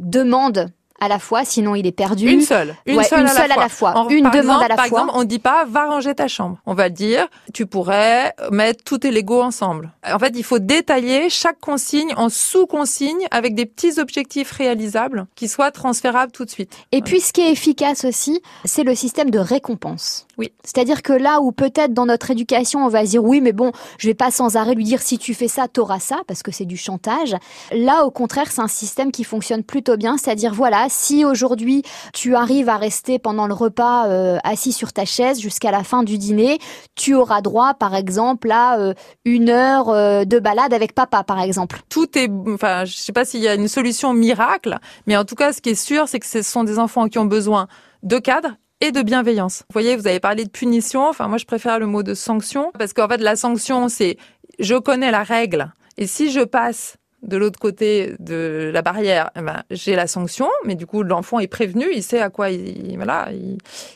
demandes 0.00 0.72
à 1.00 1.08
la 1.08 1.18
fois, 1.18 1.44
sinon 1.44 1.74
il 1.74 1.86
est 1.86 1.92
perdu. 1.92 2.28
Une 2.28 2.40
seule, 2.40 2.74
une 2.86 3.02
seule, 3.02 3.26
à, 3.26 3.56
la 3.56 3.68
fois. 3.68 4.06
une 4.10 4.30
demande 4.30 4.62
à 4.62 4.68
la 4.68 4.74
fois. 4.74 4.76
Par 4.76 4.84
exemple, 4.86 5.10
on 5.14 5.24
dit 5.24 5.38
pas 5.38 5.64
va 5.64 5.86
ranger 5.86 6.14
ta 6.14 6.28
chambre. 6.28 6.58
On 6.66 6.74
va 6.74 6.88
dire 6.88 7.28
tu 7.54 7.66
pourrais 7.66 8.34
mettre 8.50 8.82
tous 8.84 8.98
tes 8.98 9.10
Legos 9.10 9.42
ensemble. 9.42 9.92
En 10.04 10.18
fait, 10.18 10.32
il 10.34 10.42
faut 10.42 10.58
détailler 10.58 11.30
chaque 11.30 11.60
consigne 11.60 12.12
en 12.16 12.28
sous-consigne 12.28 13.26
avec 13.30 13.54
des 13.54 13.66
petits 13.66 13.98
objectifs 14.00 14.50
réalisables 14.50 15.26
qui 15.36 15.48
soient 15.48 15.70
transférables 15.70 16.32
tout 16.32 16.44
de 16.44 16.50
suite. 16.50 16.72
Et 16.92 17.02
puis 17.02 17.20
ce 17.20 17.32
qui 17.32 17.42
est 17.42 17.52
efficace 17.52 18.04
aussi, 18.04 18.42
c'est 18.64 18.84
le 18.84 18.94
système 18.94 19.30
de 19.30 19.38
récompense. 19.38 20.26
Oui. 20.36 20.52
C'est-à-dire 20.64 21.02
que 21.02 21.12
là 21.12 21.40
où 21.40 21.52
peut-être 21.52 21.92
dans 21.92 22.06
notre 22.06 22.30
éducation 22.30 22.84
on 22.84 22.88
va 22.88 23.04
dire 23.04 23.24
oui 23.24 23.40
mais 23.40 23.52
bon, 23.52 23.72
je 23.98 24.08
vais 24.08 24.14
pas 24.14 24.30
sans 24.30 24.56
arrêt 24.56 24.74
lui 24.74 24.84
dire 24.84 25.02
si 25.02 25.18
tu 25.18 25.34
fais 25.34 25.48
ça, 25.48 25.68
t'auras 25.68 26.00
ça 26.00 26.18
parce 26.26 26.42
que 26.42 26.50
c'est 26.50 26.64
du 26.64 26.76
chantage. 26.76 27.36
Là 27.72 28.04
au 28.04 28.10
contraire, 28.10 28.50
c'est 28.50 28.60
un 28.60 28.68
système 28.68 29.12
qui 29.12 29.24
fonctionne 29.24 29.62
plutôt 29.62 29.96
bien, 29.96 30.16
c'est-à-dire 30.16 30.54
voilà, 30.54 30.87
si 30.88 31.24
aujourd'hui 31.24 31.82
tu 32.12 32.34
arrives 32.34 32.68
à 32.68 32.76
rester 32.76 33.18
pendant 33.18 33.46
le 33.46 33.54
repas 33.54 34.08
euh, 34.08 34.38
assis 34.44 34.72
sur 34.72 34.92
ta 34.92 35.04
chaise 35.04 35.40
jusqu'à 35.40 35.70
la 35.70 35.84
fin 35.84 36.02
du 36.02 36.18
dîner, 36.18 36.58
tu 36.94 37.14
auras 37.14 37.40
droit, 37.40 37.74
par 37.74 37.94
exemple, 37.94 38.50
à 38.50 38.78
euh, 38.78 38.94
une 39.24 39.50
heure 39.50 39.88
euh, 39.88 40.24
de 40.24 40.38
balade 40.38 40.72
avec 40.72 40.94
papa, 40.94 41.22
par 41.24 41.40
exemple. 41.40 41.80
Tout 41.88 42.18
est, 42.18 42.30
enfin, 42.48 42.84
je 42.84 42.94
sais 42.94 43.12
pas 43.12 43.24
s'il 43.24 43.40
y 43.40 43.48
a 43.48 43.54
une 43.54 43.68
solution 43.68 44.12
miracle, 44.12 44.78
mais 45.06 45.16
en 45.16 45.24
tout 45.24 45.34
cas, 45.34 45.52
ce 45.52 45.60
qui 45.60 45.70
est 45.70 45.74
sûr, 45.74 46.08
c'est 46.08 46.20
que 46.20 46.26
ce 46.26 46.42
sont 46.42 46.64
des 46.64 46.78
enfants 46.78 47.08
qui 47.08 47.18
ont 47.18 47.26
besoin 47.26 47.68
de 48.02 48.18
cadre 48.18 48.56
et 48.80 48.92
de 48.92 49.02
bienveillance. 49.02 49.64
Vous 49.68 49.72
voyez, 49.72 49.96
vous 49.96 50.06
avez 50.06 50.20
parlé 50.20 50.44
de 50.44 50.50
punition. 50.50 51.08
Enfin, 51.08 51.28
moi, 51.28 51.38
je 51.38 51.46
préfère 51.46 51.78
le 51.78 51.86
mot 51.86 52.02
de 52.02 52.14
sanction 52.14 52.70
parce 52.78 52.92
qu'en 52.92 53.08
fait, 53.08 53.18
la 53.18 53.36
sanction, 53.36 53.88
c'est 53.88 54.16
je 54.58 54.76
connais 54.76 55.10
la 55.10 55.22
règle 55.22 55.72
et 55.96 56.06
si 56.06 56.30
je 56.30 56.40
passe 56.40 56.96
de 57.22 57.36
l'autre 57.36 57.58
côté 57.58 58.14
de 58.20 58.70
la 58.72 58.82
barrière, 58.82 59.30
eh 59.36 59.40
ben, 59.40 59.62
j'ai 59.70 59.96
la 59.96 60.06
sanction, 60.06 60.48
mais 60.64 60.76
du 60.76 60.86
coup 60.86 61.02
l'enfant 61.02 61.40
est 61.40 61.48
prévenu, 61.48 61.86
il 61.92 62.02
sait 62.02 62.20
à 62.20 62.30
quoi 62.30 62.50
il, 62.50 62.94
voilà, 62.96 63.28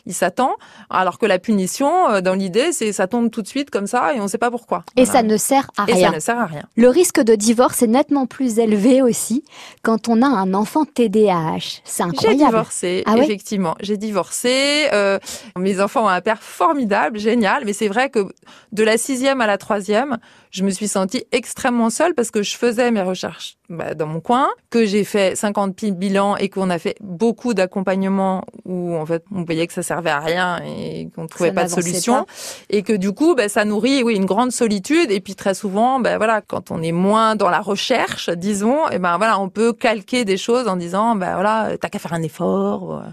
il, 0.05 0.13
s'attend. 0.13 0.55
Alors 0.89 1.19
que 1.19 1.25
la 1.25 1.39
punition, 1.39 2.09
euh, 2.09 2.21
dans 2.21 2.33
l'idée, 2.33 2.71
c'est 2.71 2.91
ça 2.91 3.07
tombe 3.07 3.31
tout 3.31 3.41
de 3.41 3.47
suite 3.47 3.69
comme 3.69 3.87
ça 3.87 4.13
et 4.13 4.19
on 4.19 4.23
ne 4.23 4.27
sait 4.27 4.37
pas 4.37 4.51
pourquoi. 4.51 4.83
Et 4.97 5.05
ça 5.05 5.23
ne 5.23 5.37
sert 5.37 5.71
à 5.77 5.85
rien. 5.85 5.95
Et 5.95 6.01
ça 6.01 6.11
ne 6.11 6.19
sert 6.19 6.37
à 6.37 6.45
rien. 6.45 6.63
Le 6.75 6.89
risque 6.89 7.21
de 7.21 7.35
divorce 7.35 7.81
est 7.81 7.87
nettement 7.87 8.25
plus 8.25 8.59
élevé 8.59 9.01
aussi 9.01 9.43
quand 9.83 10.09
on 10.09 10.21
a 10.21 10.27
un 10.27 10.53
enfant 10.53 10.83
TDAH. 10.85 11.81
C'est 11.85 12.03
incroyable. 12.03 12.39
J'ai 12.39 12.45
divorcé, 12.45 13.03
ah 13.05 13.17
effectivement. 13.17 13.75
J'ai 13.79 13.97
divorcé. 13.97 14.87
Euh, 14.91 15.17
mes 15.57 15.79
enfants 15.79 16.05
ont 16.05 16.09
un 16.09 16.21
père 16.21 16.43
formidable, 16.43 17.19
génial, 17.19 17.63
mais 17.65 17.73
c'est 17.73 17.87
vrai 17.87 18.09
que 18.09 18.27
de 18.71 18.83
la 18.83 18.97
sixième 18.97 19.39
à 19.39 19.47
la 19.47 19.57
troisième, 19.57 20.17
je 20.51 20.63
me 20.63 20.69
suis 20.69 20.87
sentie 20.87 21.25
extrêmement 21.31 21.89
seule 21.89 22.13
parce 22.13 22.29
que 22.29 22.43
je 22.43 22.55
faisais 22.55 22.91
mes 22.91 23.01
recherches 23.13 23.57
bah, 23.69 23.93
dans 23.93 24.07
mon 24.07 24.19
coin, 24.19 24.49
que 24.69 24.85
j'ai 24.85 25.03
fait 25.03 25.35
50 25.35 25.75
bilans 25.91 26.35
et 26.35 26.49
qu'on 26.49 26.69
a 26.69 26.79
fait 26.79 26.95
beaucoup 27.01 27.53
d'accompagnement 27.53 28.43
où 28.65 28.95
en 28.95 29.05
fait 29.05 29.23
on 29.31 29.43
voyait 29.43 29.67
que 29.67 29.73
ça 29.73 29.83
servait 29.83 30.09
à 30.09 30.19
rien 30.19 30.61
et 30.65 31.09
qu'on 31.15 31.27
trouvait 31.27 31.53
pas 31.53 31.65
de 31.65 31.69
solution 31.69 32.25
et 32.69 32.83
que 32.83 32.93
du 32.93 33.11
coup 33.11 33.35
bah, 33.35 33.49
ça 33.49 33.65
nourrit 33.65 34.03
oui 34.03 34.15
une 34.15 34.25
grande 34.25 34.51
solitude 34.51 35.11
et 35.11 35.19
puis 35.19 35.35
très 35.35 35.53
souvent 35.53 35.99
bah, 35.99 36.17
voilà 36.17 36.41
quand 36.41 36.71
on 36.71 36.81
est 36.81 36.91
moins 36.91 37.35
dans 37.35 37.49
la 37.49 37.61
recherche 37.61 38.29
disons 38.29 38.87
et 38.89 38.99
ben 38.99 39.17
voilà 39.17 39.39
on 39.39 39.49
peut 39.49 39.73
calquer 39.73 40.25
des 40.25 40.37
choses 40.37 40.67
en 40.67 40.75
disant 40.75 41.15
bah 41.15 41.33
voilà 41.33 41.77
t'as 41.79 41.89
qu'à 41.89 41.99
faire 41.99 42.13
un 42.13 42.21
effort 42.21 43.03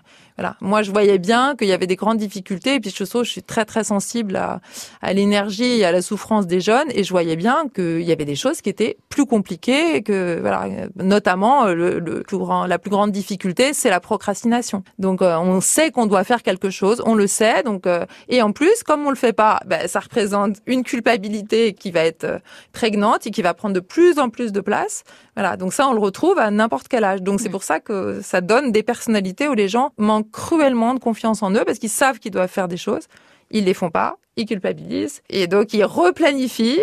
voilà. 0.41 0.57
Moi, 0.63 0.83
je 0.83 0.91
voyais 0.91 1.19
bien 1.19 1.55
qu'il 1.55 1.69
y 1.69 1.73
avait 1.73 1.87
des 1.87 1.97
grandes 1.97 2.17
difficultés. 2.17 2.77
Et 2.77 2.81
puis, 2.81 2.91
je, 2.91 3.05
je 3.05 3.31
suis 3.31 3.43
très, 3.43 3.67
très 3.67 3.85
sensible 3.85 4.37
à, 4.37 4.63
à 5.03 5.13
l'énergie 5.13 5.81
et 5.81 5.85
à 5.85 5.93
la 5.93 6.01
souffrance 6.01 6.47
des 6.47 6.63
jeunes. 6.63 6.89
Et 6.95 7.05
je 7.05 7.11
voyais 7.11 7.37
bien 7.37 7.65
qu'il 7.75 8.01
y 8.01 8.11
avait 8.11 8.25
des 8.25 8.37
choses 8.37 8.63
qui 8.63 8.71
étaient 8.71 8.97
plus 9.11 9.27
compliquées. 9.27 9.90
Que, 10.05 10.39
voilà, 10.41 10.67
notamment, 10.97 11.67
le, 11.67 11.99
le 11.99 12.23
plus 12.23 12.39
grand, 12.39 12.67
la 12.67 12.79
plus 12.79 12.91
grande 12.91 13.11
difficulté, 13.13 13.73
c'est 13.73 13.91
la 13.91 14.01
procrastination. 14.01 14.83
Donc, 14.99 15.23
euh, 15.23 15.37
on 15.37 15.61
sait 15.61 15.91
qu'on 15.91 16.07
doit 16.07 16.25
faire 16.25 16.43
quelque 16.43 16.71
chose. 16.71 17.03
On 17.05 17.15
le 17.15 17.27
sait. 17.27 17.63
Donc, 17.63 17.87
euh, 17.87 18.07
et 18.29 18.43
en 18.43 18.53
plus, 18.53 18.83
comme 18.83 19.07
on 19.07 19.11
le 19.11 19.17
fait 19.17 19.33
pas, 19.33 19.61
ben, 19.67 19.89
ça 19.89 20.01
représente 20.01 20.57
une 20.67 20.83
culpabilité 20.83 21.73
qui 21.73 21.91
va 21.91 22.05
être 22.05 22.25
euh, 22.25 22.39
prégnante 22.73 23.27
et 23.27 23.31
qui 23.31 23.43
va 23.43 23.55
prendre 23.55 23.75
de 23.75 23.81
plus 23.81 24.19
en 24.19 24.31
plus 24.31 24.53
de 24.53 24.61
place. 24.61 25.05
Voilà. 25.37 25.57
Donc 25.57 25.73
ça, 25.73 25.89
on 25.89 25.93
le 25.93 26.01
retrouve 26.01 26.39
à 26.39 26.51
n'importe 26.51 26.89
quel 26.89 27.05
âge. 27.05 27.23
Donc 27.23 27.41
c'est 27.41 27.49
mm. 27.49 27.53
pour 27.53 27.65
ça 27.65 27.81
que 27.81 28.21
ça 28.23 28.41
donne 28.41 28.73
des 28.73 28.83
personnalités 28.83 29.49
où 29.49 29.55
les 29.55 29.69
gens 29.69 29.93
manquent 29.99 30.31
cruellement 30.31 30.95
de 30.95 31.01
confiance 31.01 31.43
en 31.43 31.51
eux 31.53 31.65
parce 31.65 31.79
qu'ils 31.79 31.91
savent 31.91 32.19
qu'ils 32.19 32.33
doivent 32.33 32.51
faire 32.51 32.69
des 32.69 32.77
choses. 32.77 33.07
Ils 33.51 33.65
les 33.65 33.75
font 33.75 33.91
pas, 33.91 34.17
ils 34.41 34.47
culpabilisent 34.47 35.23
et 35.31 35.47
donc 35.47 35.73
ils 35.73 35.85
replanifient. 35.85 36.81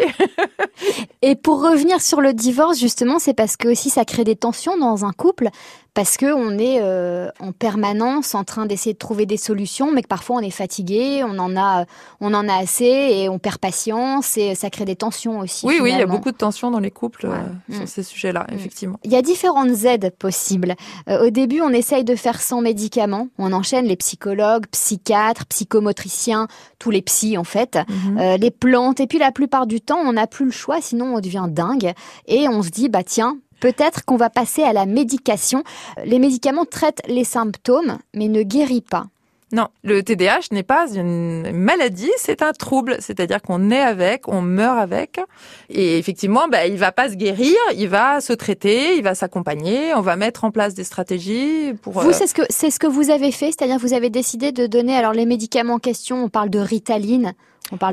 et 1.21 1.35
pour 1.35 1.61
revenir 1.61 2.01
sur 2.01 2.21
le 2.21 2.33
divorce, 2.33 2.79
justement, 2.79 3.19
c'est 3.19 3.33
parce 3.33 3.57
que 3.57 3.67
aussi 3.67 3.89
ça 3.89 4.05
crée 4.05 4.23
des 4.23 4.35
tensions 4.35 4.77
dans 4.77 5.05
un 5.05 5.11
couple 5.11 5.49
parce 5.97 6.15
que 6.15 6.31
on 6.31 6.59
est 6.59 6.77
euh, 6.79 7.29
en 7.39 7.53
permanence 7.53 8.35
en 8.35 8.43
train 8.43 8.67
d'essayer 8.67 8.93
de 8.93 8.99
trouver 8.99 9.25
des 9.25 9.35
solutions, 9.35 9.91
mais 9.91 10.03
que 10.03 10.07
parfois 10.07 10.35
on 10.35 10.41
est 10.41 10.51
fatigué, 10.51 11.23
on 11.23 11.39
en 11.39 11.57
a, 11.57 11.85
on 12.21 12.35
en 12.35 12.47
a 12.47 12.53
assez 12.53 12.85
et 12.85 13.29
on 13.29 13.39
perd 13.39 13.57
patience 13.57 14.37
et 14.37 14.53
ça 14.53 14.69
crée 14.69 14.85
des 14.85 14.95
tensions 14.95 15.39
aussi. 15.39 15.65
Oui, 15.65 15.79
oui, 15.81 15.93
il 15.93 15.97
y 15.97 16.01
a 16.03 16.05
beaucoup 16.05 16.31
de 16.31 16.37
tensions 16.37 16.69
dans 16.69 16.77
les 16.77 16.91
couples 16.91 17.25
euh, 17.25 17.73
sur 17.73 17.81
mm. 17.81 17.87
ces 17.87 18.03
sujets-là, 18.03 18.45
mm. 18.47 18.53
effectivement. 18.53 18.99
Il 19.05 19.11
y 19.11 19.15
a 19.15 19.23
différentes 19.23 19.85
aides 19.85 20.13
possibles. 20.19 20.75
Euh, 21.09 21.25
au 21.25 21.29
début, 21.31 21.61
on 21.61 21.69
essaye 21.69 22.03
de 22.03 22.15
faire 22.15 22.41
sans 22.41 22.61
médicaments. 22.61 23.29
On 23.39 23.51
enchaîne 23.51 23.85
les 23.85 23.95
psychologues, 23.95 24.67
psychiatres, 24.67 25.47
psychomotriciens, 25.47 26.47
tous 26.77 26.91
les 26.91 27.01
psys 27.01 27.39
en 27.39 27.43
fait, 27.47 27.75
mm-hmm. 27.75 28.39
les 28.39 28.51
plantes. 28.51 28.99
Et 28.99 29.07
puis 29.07 29.17
la 29.17 29.31
plupart 29.31 29.65
du 29.65 29.81
temps, 29.81 29.99
on 30.03 30.13
n'a 30.13 30.27
plus 30.27 30.45
le 30.45 30.51
choix, 30.51 30.81
sinon 30.81 31.15
on 31.15 31.19
devient 31.19 31.47
dingue 31.49 31.93
et 32.27 32.47
on 32.47 32.61
se 32.61 32.69
dit 32.69 32.89
bah 32.89 33.03
tiens, 33.03 33.37
Peut-être 33.59 34.05
qu'on 34.05 34.17
va 34.17 34.29
passer 34.29 34.63
à 34.63 34.73
la 34.73 34.85
médication. 34.85 35.63
Les 36.05 36.19
médicaments 36.19 36.65
traitent 36.65 37.01
les 37.07 37.23
symptômes, 37.23 37.97
mais 38.13 38.27
ne 38.27 38.43
guérissent 38.43 38.81
pas. 38.89 39.07
Non, 39.53 39.69
le 39.83 40.03
TDAH 40.03 40.47
n'est 40.51 40.63
pas 40.63 40.93
une 40.93 41.51
maladie, 41.53 42.11
c'est 42.17 42.41
un 42.41 42.51
trouble. 42.51 42.97
C'est-à-dire 42.99 43.41
qu'on 43.41 43.71
est 43.71 43.79
avec, 43.79 44.27
on 44.27 44.41
meurt 44.41 44.77
avec. 44.77 45.21
Et 45.69 45.97
effectivement, 45.97 46.49
bah, 46.49 46.67
il 46.67 46.77
va 46.77 46.91
pas 46.91 47.09
se 47.09 47.15
guérir, 47.15 47.55
il 47.75 47.87
va 47.87 48.19
se 48.19 48.33
traiter, 48.33 48.97
il 48.97 49.03
va 49.03 49.15
s'accompagner, 49.15 49.93
on 49.95 50.01
va 50.01 50.17
mettre 50.17 50.43
en 50.43 50.51
place 50.51 50.73
des 50.73 50.83
stratégies 50.83 51.73
pour... 51.81 51.93
Vous, 51.93 52.09
euh, 52.09 52.13
c'est 52.13 52.27
ce 52.27 52.33
que, 52.33 52.41
c'est 52.49 52.69
ce 52.69 52.79
que 52.79 52.87
vous 52.87 53.09
avez 53.09 53.31
fait, 53.31 53.47
c'est-à-dire 53.47 53.77
vous 53.79 53.93
avez 53.93 54.09
décidé 54.09 54.51
de 54.51 54.67
donner, 54.67 54.97
alors 54.97 55.13
les 55.13 55.25
médicaments 55.25 55.75
en 55.75 55.79
question, 55.79 56.25
on 56.25 56.29
parle 56.29 56.49
de 56.49 56.59
Ritaline, 56.59 57.33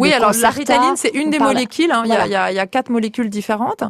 oui, 0.01 0.13
alors 0.13 0.33
la 0.41 0.51
ritaline, 0.51 0.97
c'est 0.97 1.11
une 1.11 1.31
des 1.31 1.39
molécules. 1.39 1.91
Hein. 1.91 2.03
Il, 2.05 2.11
y 2.11 2.17
a, 2.17 2.27
il, 2.27 2.33
y 2.33 2.35
a, 2.35 2.51
il, 2.51 2.55
y 2.55 2.59
a, 2.59 2.67
quatre 2.67 2.91
molécules 2.91 3.31
différentes. 3.31 3.83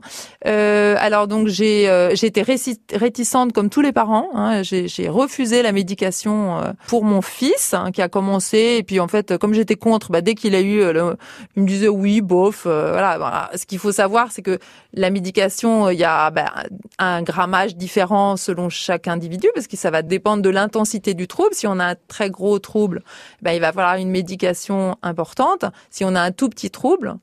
Euh, 0.47 0.97
alors 0.99 1.29
donc 1.29 1.49
j'ai 1.49 1.89
euh, 1.89 2.15
été 2.23 2.43
réticente 2.43 3.53
comme 3.53 3.71
tous 3.71 3.81
les 3.81 3.93
parents. 3.93 4.29
Hein. 4.35 4.63
J'ai 4.63 5.09
refusé 5.09 5.63
la 5.63 5.73
médication 5.73 6.59
euh, 6.59 6.73
pour 6.87 7.05
mon 7.05 7.23
fils 7.23 7.75
hein, 7.75 7.91
qui 7.93 8.03
a 8.03 8.09
commencé. 8.09 8.77
Et 8.79 8.83
puis 8.83 9.01
en 9.01 9.09
fait, 9.09 9.37
comme 9.39 9.55
j'étais 9.55 9.77
contre, 9.77 10.11
bah, 10.11 10.21
dès 10.21 10.35
qu'il 10.35 10.55
a 10.55 10.61
eu, 10.61 10.93
le, 10.93 11.17
il 11.57 11.63
me 11.63 11.69
disait 11.69 11.89
oui, 11.89 12.21
bof. 12.21 12.65
Euh, 12.67 12.93
voilà, 12.93 13.19
voilà. 13.19 13.51
Ce 13.55 13.67
qu'il 13.67 13.79
faut 13.79 13.93
savoir, 13.93 14.33
c'est 14.33 14.43
que 14.43 14.59
la 14.93 15.11
médication, 15.11 15.91
il 15.91 15.99
y 15.99 16.05
a 16.05 16.31
bah, 16.31 16.53
un 16.99 17.23
grammage 17.23 17.77
différent 17.77 18.37
selon 18.37 18.69
chaque 18.69 19.09
individu 19.09 19.49
parce 19.55 19.67
que 19.67 19.77
ça 19.77 19.91
va 19.91 20.03
dépendre 20.03 20.43
de 20.43 20.51
l'intensité 20.51 21.15
du 21.15 21.29
trouble. 21.29 21.51
Si 21.53 21.67
on 21.67 21.79
a 21.79 21.93
un 21.93 21.97
très 22.09 22.31
gros 22.31 22.59
trouble, 22.59 23.03
bah, 23.43 23.55
il 23.55 23.61
va 23.61 23.73
falloir 23.73 23.97
une 23.97 24.11
médication 24.11 24.97
importante. 25.03 25.65
Si 25.91 26.05
on 26.05 26.15
a 26.15 26.21
un 26.21 26.33
tout 26.33 26.49
petit 26.49 26.71
trouble, 26.71 27.17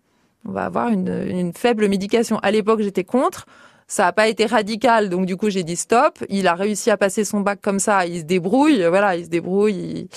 on 0.48 0.52
va 0.52 0.66
avoir 0.66 0.90
une, 0.90 1.52
faible 1.56 1.88
médication. 1.88 2.40
À 2.40 2.52
l'époque, 2.52 2.82
j'étais 2.82 3.04
contre. 3.04 3.46
Ça 3.88 4.04
n'a 4.04 4.14
pas 4.14 4.30
été 4.30 4.46
radical, 4.46 5.10
donc 5.10 5.26
du 5.26 5.36
coup 5.36 5.50
j'ai 5.50 5.64
dit 5.64 5.76
stop. 5.76 6.20
Il 6.30 6.48
a 6.48 6.54
réussi 6.56 6.90
à 6.92 6.96
passer 6.96 7.26
son 7.26 7.42
bac 7.42 7.60
comme 7.62 7.80
ça. 7.80 8.06
Il 8.06 8.20
se 8.20 8.24
débrouille, 8.24 8.86
voilà, 8.86 9.18
il 9.18 9.26
se 9.26 9.30
débrouille. 9.30 10.08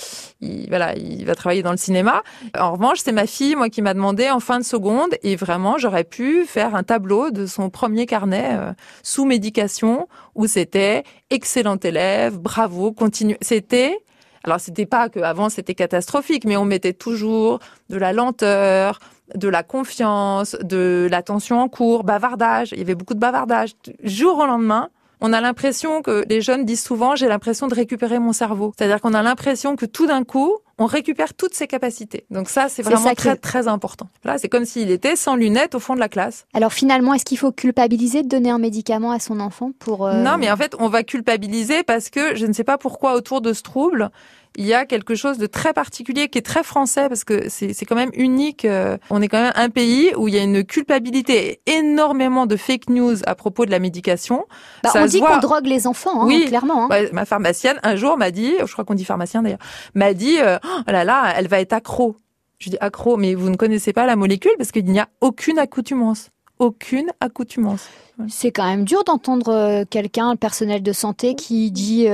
Il, 0.41 0.69
voilà, 0.69 0.95
il 0.95 1.25
va 1.25 1.35
travailler 1.35 1.65
dans 1.65 1.73
le 1.73 1.77
cinéma. 1.77 2.23
En 2.57 2.75
revanche, 2.75 2.99
c'est 3.03 3.11
ma 3.11 3.27
fille, 3.27 3.57
moi, 3.57 3.71
qui 3.71 3.83
m'a 3.83 3.93
demandé 3.93 4.31
en 4.31 4.39
fin 4.39 4.61
de 4.61 4.65
seconde, 4.65 5.17
et 5.25 5.35
vraiment, 5.35 5.77
j'aurais 5.77 6.05
pu 6.05 6.45
faire 6.45 6.77
un 6.77 6.85
tableau 6.85 7.33
de 7.33 7.47
son 7.47 7.69
premier 7.69 8.07
carnet 8.07 8.51
euh, 8.53 8.73
sous 9.03 9.25
médication 9.25 10.07
où 10.37 10.47
c'était 10.47 11.03
excellent 11.31 11.79
élève, 11.83 12.39
bravo, 12.39 12.93
continue. 12.93 13.37
C'était 13.41 13.99
alors 14.45 14.61
c'était 14.61 14.87
pas 14.87 15.09
que 15.09 15.21
avant 15.21 15.49
c'était 15.49 15.75
catastrophique, 15.75 16.45
mais 16.45 16.57
on 16.57 16.67
mettait 16.67 16.93
toujours 16.93 17.59
de 17.89 17.97
la 17.97 18.13
lenteur, 18.13 18.99
de 19.35 19.49
la 19.49 19.63
confiance, 19.63 20.57
de 20.63 21.09
l'attention 21.11 21.61
en 21.61 21.69
cours, 21.69 22.05
bavardage. 22.05 22.73
Il 22.73 22.79
y 22.79 22.83
avait 22.83 22.95
beaucoup 22.95 23.15
de 23.15 23.19
bavardage. 23.19 23.73
Jour 24.03 24.39
au 24.39 24.47
lendemain, 24.47 24.91
on 25.23 25.33
a 25.33 25.41
l'impression 25.41 26.03
que 26.03 26.25
les 26.29 26.43
jeunes 26.43 26.67
disent 26.67 26.85
souvent 26.85 27.17
j'ai 27.17 27.29
l'impression 27.29 27.69
de 27.69 27.75
récupérer 27.75 28.19
mon 28.19 28.35
cerveau. 28.35 28.73
C'est-à-dire 28.77 29.01
qu'on 29.01 29.15
a 29.15 29.23
l'impression 29.23 29.77
que 29.77 29.87
tout 29.87 30.07
d'un 30.07 30.25
coup, 30.25 30.59
on 30.79 30.87
récupère 30.87 31.35
toutes 31.35 31.55
ses 31.55 31.67
capacités. 31.67 32.27
Donc 32.31 32.49
ça, 32.49 32.69
c'est 32.69 32.83
vraiment 32.83 33.15
très 33.15 33.37
très 33.37 33.69
important. 33.69 34.09
Là, 34.25 34.39
c'est 34.39 34.49
comme 34.49 34.65
s'il 34.65 34.91
était 34.91 35.17
sans 35.17 35.37
lunettes 35.37 35.75
au 35.75 35.81
fond 35.81 35.95
de 35.95 36.01
la 36.01 36.09
classe. 36.09 36.47
Alors 36.55 36.73
finalement, 36.73 37.15
est-ce 37.15 37.25
qu'il 37.25 37.39
faut 37.39 37.53
culpabiliser 37.53 38.23
de 38.23 38.29
donner 38.29 38.51
un 38.51 38.59
médicament 38.59 39.13
à 39.13 39.19
son 39.19 39.41
enfant 39.41 39.73
pour 39.79 40.07
euh, 40.07 40.23
Non, 40.23 40.37
mais 40.39 40.51
en 40.51 40.57
fait, 40.57 40.75
on 40.79 40.89
va 40.89 41.03
culpabiliser 41.03 41.83
parce 41.83 42.11
que 42.11 42.35
je 42.35 42.47
ne 42.47 42.53
sais 42.53 42.65
pas 42.65 42.79
pourquoi 42.79 43.15
autour 43.15 43.41
de 43.41 43.53
ce 43.53 43.63
trouble, 43.63 44.11
il 44.57 44.67
y 44.67 44.75
a 44.75 44.87
quelque 44.87 45.15
chose 45.15 45.39
de 45.39 45.47
très 45.47 45.73
particulier 45.73 46.29
qui 46.29 46.39
est 46.39 46.43
très 46.43 46.63
français 46.63 47.09
parce 47.09 47.25
que 47.25 47.49
c'est 47.49 47.85
quand 47.85 47.97
même 47.97 48.11
unique. 48.15 48.65
Euh, 48.65 48.97
on 49.11 49.21
est 49.21 49.29
quand 49.29 49.43
même 49.43 49.53
un 49.57 49.69
pays 49.69 50.13
où 50.17 50.29
il 50.29 50.35
y 50.35 50.39
a 50.39 50.43
une 50.43 50.65
culpabilité, 50.65 51.61
énormément 51.67 52.47
de 52.47 52.57
fake 52.57 52.89
news 52.89 53.17
à 53.27 53.35
propos 53.35 53.67
de 53.67 53.71
la 53.71 53.79
médication. 53.79 54.45
Bah, 54.83 54.91
on 54.95 55.07
dit 55.07 55.21
qu'on 55.21 55.39
drogue 55.39 55.67
les 55.67 55.87
enfants, 55.87 56.23
hein, 56.23 56.27
oui. 56.27 56.45
clairement. 56.47 56.85
Hein. 56.85 56.89
Bah, 56.89 56.99
ma 57.13 57.25
pharmacienne 57.25 57.79
un 57.83 57.97
jour 57.97 58.17
m'a 58.17 58.31
dit, 58.31 58.55
je 58.65 58.73
crois 58.73 58.85
qu'on 58.85 58.95
dit 58.95 59.05
pharmacien 59.05 59.43
d'ailleurs, 59.43 59.59
m'a 59.95 60.15
dit, 60.15 60.39
euh, 60.41 60.59
oh 60.65 60.91
là 60.91 61.05
là, 61.05 61.33
elle 61.37 61.49
va 61.49 61.61
être 61.61 61.73
accro. 61.73 62.17
Je 62.59 62.71
dis 62.71 62.79
accro, 62.81 63.17
mais 63.17 63.35
vous 63.35 63.51
ne 63.51 63.57
connaissez 63.57 63.93
pas 63.93 64.07
la 64.07 64.17
molécule 64.17 64.53
parce 64.59 64.73
qu'il 64.73 64.87
n'y 64.87 65.01
a 65.01 65.09
aucune 65.21 65.59
accoutumance 65.59 66.31
aucune 66.61 67.11
accoutumance. 67.19 67.89
C'est 68.29 68.53
quand 68.53 68.65
même 68.65 68.85
dur 68.85 69.03
d'entendre 69.03 69.49
euh, 69.49 69.85
quelqu'un, 69.91 70.31
le 70.31 70.37
personnel 70.37 70.85
de 70.85 70.93
santé, 70.93 71.35
qui 71.35 71.73
dit 71.73 72.07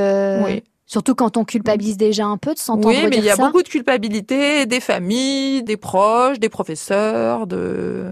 oui. 0.47 0.63
Surtout 0.91 1.15
quand 1.15 1.37
on 1.37 1.45
culpabilise 1.45 1.97
déjà 1.97 2.27
un 2.27 2.37
peu 2.37 2.53
de 2.53 2.59
s'entendre 2.59 2.89
Oui, 2.89 3.07
mais 3.09 3.19
il 3.19 3.25
y 3.25 3.31
a 3.31 3.37
beaucoup 3.37 3.63
de 3.63 3.69
culpabilité 3.69 4.67
des 4.67 4.81
familles, 4.81 5.63
des 5.63 5.77
proches, 5.77 6.41
des 6.41 6.49
professeurs, 6.49 7.47
de 7.47 8.07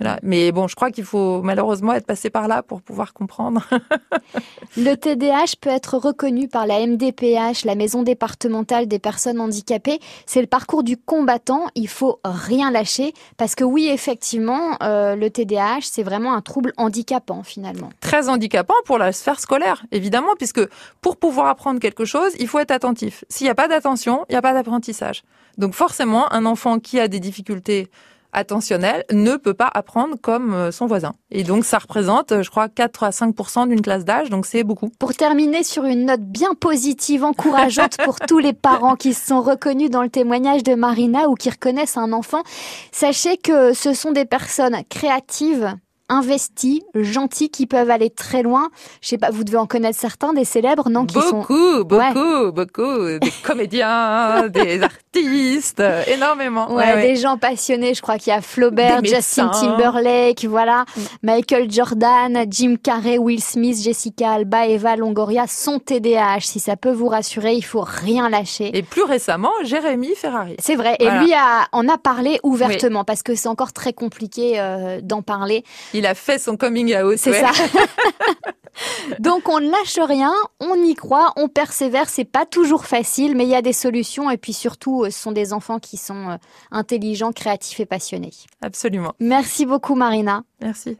Voilà. 0.00 0.18
Mais 0.22 0.50
bon, 0.50 0.66
je 0.66 0.74
crois 0.74 0.90
qu'il 0.90 1.04
faut 1.04 1.42
malheureusement 1.42 1.92
être 1.92 2.06
passé 2.06 2.30
par 2.30 2.48
là 2.48 2.62
pour 2.62 2.80
pouvoir 2.80 3.12
comprendre. 3.12 3.68
le 4.78 4.94
TDAH 4.94 5.56
peut 5.60 5.68
être 5.68 5.98
reconnu 5.98 6.48
par 6.48 6.66
la 6.66 6.86
MDPH, 6.86 7.64
la 7.66 7.74
Maison 7.74 8.02
départementale 8.02 8.88
des 8.88 8.98
personnes 8.98 9.40
handicapées. 9.40 10.00
C'est 10.24 10.40
le 10.40 10.46
parcours 10.46 10.82
du 10.82 10.96
combattant. 10.96 11.66
Il 11.74 11.88
faut 11.88 12.18
rien 12.24 12.70
lâcher 12.70 13.12
parce 13.36 13.54
que 13.54 13.62
oui, 13.64 13.88
effectivement, 13.88 14.78
euh, 14.82 15.16
le 15.16 15.28
TDAH, 15.28 15.82
c'est 15.82 16.02
vraiment 16.02 16.32
un 16.32 16.40
trouble 16.40 16.72
handicapant 16.78 17.42
finalement. 17.42 17.90
Très 18.00 18.30
handicapant 18.30 18.74
pour 18.86 18.96
la 18.96 19.12
sphère 19.12 19.38
scolaire, 19.38 19.84
évidemment, 19.92 20.34
puisque 20.38 20.66
pour 21.02 21.18
pouvoir 21.18 21.48
apprendre 21.48 21.78
quelque 21.78 22.06
chose, 22.06 22.32
il 22.38 22.48
faut 22.48 22.58
être 22.58 22.70
attentif. 22.70 23.24
S'il 23.28 23.44
n'y 23.44 23.50
a 23.50 23.54
pas 23.54 23.68
d'attention, 23.68 24.24
il 24.30 24.32
n'y 24.32 24.38
a 24.38 24.42
pas 24.42 24.54
d'apprentissage. 24.54 25.22
Donc 25.58 25.74
forcément, 25.74 26.32
un 26.32 26.46
enfant 26.46 26.78
qui 26.78 26.98
a 26.98 27.06
des 27.06 27.20
difficultés 27.20 27.90
attentionnel 28.32 29.04
ne 29.12 29.36
peut 29.36 29.54
pas 29.54 29.70
apprendre 29.72 30.16
comme 30.20 30.54
euh, 30.54 30.70
son 30.70 30.86
voisin. 30.86 31.14
Et 31.30 31.44
donc 31.44 31.64
ça 31.64 31.78
représente, 31.78 32.32
euh, 32.32 32.42
je 32.42 32.50
crois, 32.50 32.68
4 32.68 33.04
à 33.04 33.10
5% 33.10 33.68
d'une 33.68 33.82
classe 33.82 34.04
d'âge, 34.04 34.30
donc 34.30 34.46
c'est 34.46 34.64
beaucoup. 34.64 34.90
Pour 34.98 35.14
terminer 35.14 35.62
sur 35.62 35.84
une 35.84 36.06
note 36.06 36.22
bien 36.22 36.54
positive, 36.54 37.24
encourageante 37.24 37.96
pour 38.04 38.20
tous 38.28 38.38
les 38.38 38.52
parents 38.52 38.96
qui 38.96 39.14
se 39.14 39.26
sont 39.26 39.42
reconnus 39.42 39.90
dans 39.90 40.02
le 40.02 40.10
témoignage 40.10 40.62
de 40.62 40.74
Marina 40.74 41.28
ou 41.28 41.34
qui 41.34 41.50
reconnaissent 41.50 41.96
un 41.96 42.12
enfant, 42.12 42.42
sachez 42.92 43.36
que 43.36 43.72
ce 43.72 43.94
sont 43.94 44.12
des 44.12 44.24
personnes 44.24 44.76
créatives, 44.88 45.74
investis, 46.10 46.82
gentils, 46.94 47.50
qui 47.50 47.66
peuvent 47.66 47.90
aller 47.90 48.10
très 48.10 48.42
loin. 48.42 48.68
Je 49.00 49.08
sais 49.08 49.18
pas, 49.18 49.30
vous 49.30 49.44
devez 49.44 49.56
en 49.56 49.66
connaître 49.66 49.98
certains, 49.98 50.32
des 50.32 50.44
célèbres, 50.44 50.90
non 50.90 51.06
qui 51.06 51.14
Beaucoup, 51.14 51.84
beaucoup, 51.84 52.52
beaucoup. 52.52 53.18
Des 53.18 53.32
comédiens, 53.42 54.48
des 54.48 54.82
artistes, 54.82 55.00
énormément. 56.08 56.72
Ouais, 56.72 57.02
des 57.02 57.16
gens 57.16 57.36
passionnés. 57.36 57.94
Je 57.94 58.02
crois 58.02 58.18
qu'il 58.18 58.32
y 58.32 58.36
a 58.36 58.40
Flaubert, 58.40 59.04
Justin 59.04 59.48
Timberlake, 59.48 60.44
voilà, 60.44 60.84
mm. 60.96 61.00
Michael 61.22 61.70
Jordan, 61.70 62.44
Jim 62.48 62.76
Carrey, 62.82 63.18
Will 63.18 63.42
Smith, 63.42 63.78
Jessica 63.82 64.32
Alba, 64.32 64.66
Eva 64.66 64.96
Longoria 64.96 65.46
sont 65.46 65.78
TDAH. 65.78 66.40
Si 66.40 66.60
ça 66.60 66.76
peut 66.76 66.92
vous 66.92 67.08
rassurer, 67.08 67.54
il 67.54 67.64
faut 67.64 67.84
rien 67.86 68.28
lâcher. 68.28 68.76
Et 68.76 68.82
plus 68.82 69.02
récemment, 69.02 69.52
Jérémy 69.64 70.14
Ferrari. 70.14 70.56
C'est 70.58 70.76
vrai. 70.76 70.96
Et 71.00 71.10
lui 71.10 71.32
a, 71.34 71.68
en 71.72 71.88
a 71.88 71.98
parlé 71.98 72.40
ouvertement 72.42 73.04
parce 73.04 73.22
que 73.22 73.34
c'est 73.34 73.48
encore 73.48 73.72
très 73.72 73.92
compliqué 73.92 74.60
euh, 74.60 75.00
d'en 75.02 75.22
parler 75.22 75.64
il 75.94 76.06
a 76.06 76.14
fait 76.14 76.38
son 76.38 76.56
coming 76.56 76.96
out. 76.96 77.16
C'est 77.16 77.32
ça. 77.32 77.50
Donc 79.18 79.48
on 79.48 79.60
ne 79.60 79.70
lâche 79.70 79.98
rien, 79.98 80.32
on 80.60 80.74
y 80.76 80.94
croit, 80.94 81.32
on 81.36 81.48
persévère. 81.48 82.08
C'est 82.08 82.24
pas 82.24 82.46
toujours 82.46 82.86
facile, 82.86 83.36
mais 83.36 83.44
il 83.44 83.50
y 83.50 83.54
a 83.54 83.62
des 83.62 83.72
solutions. 83.72 84.30
Et 84.30 84.36
puis 84.36 84.52
surtout, 84.52 84.99
euh, 85.04 85.10
ce 85.10 85.18
sont 85.18 85.32
des 85.32 85.52
enfants 85.52 85.78
qui 85.78 85.96
sont 85.96 86.30
euh, 86.30 86.36
intelligents, 86.70 87.32
créatifs 87.32 87.80
et 87.80 87.86
passionnés. 87.86 88.32
Absolument. 88.62 89.14
Merci 89.20 89.66
beaucoup, 89.66 89.94
Marina. 89.94 90.44
Merci. 90.60 90.88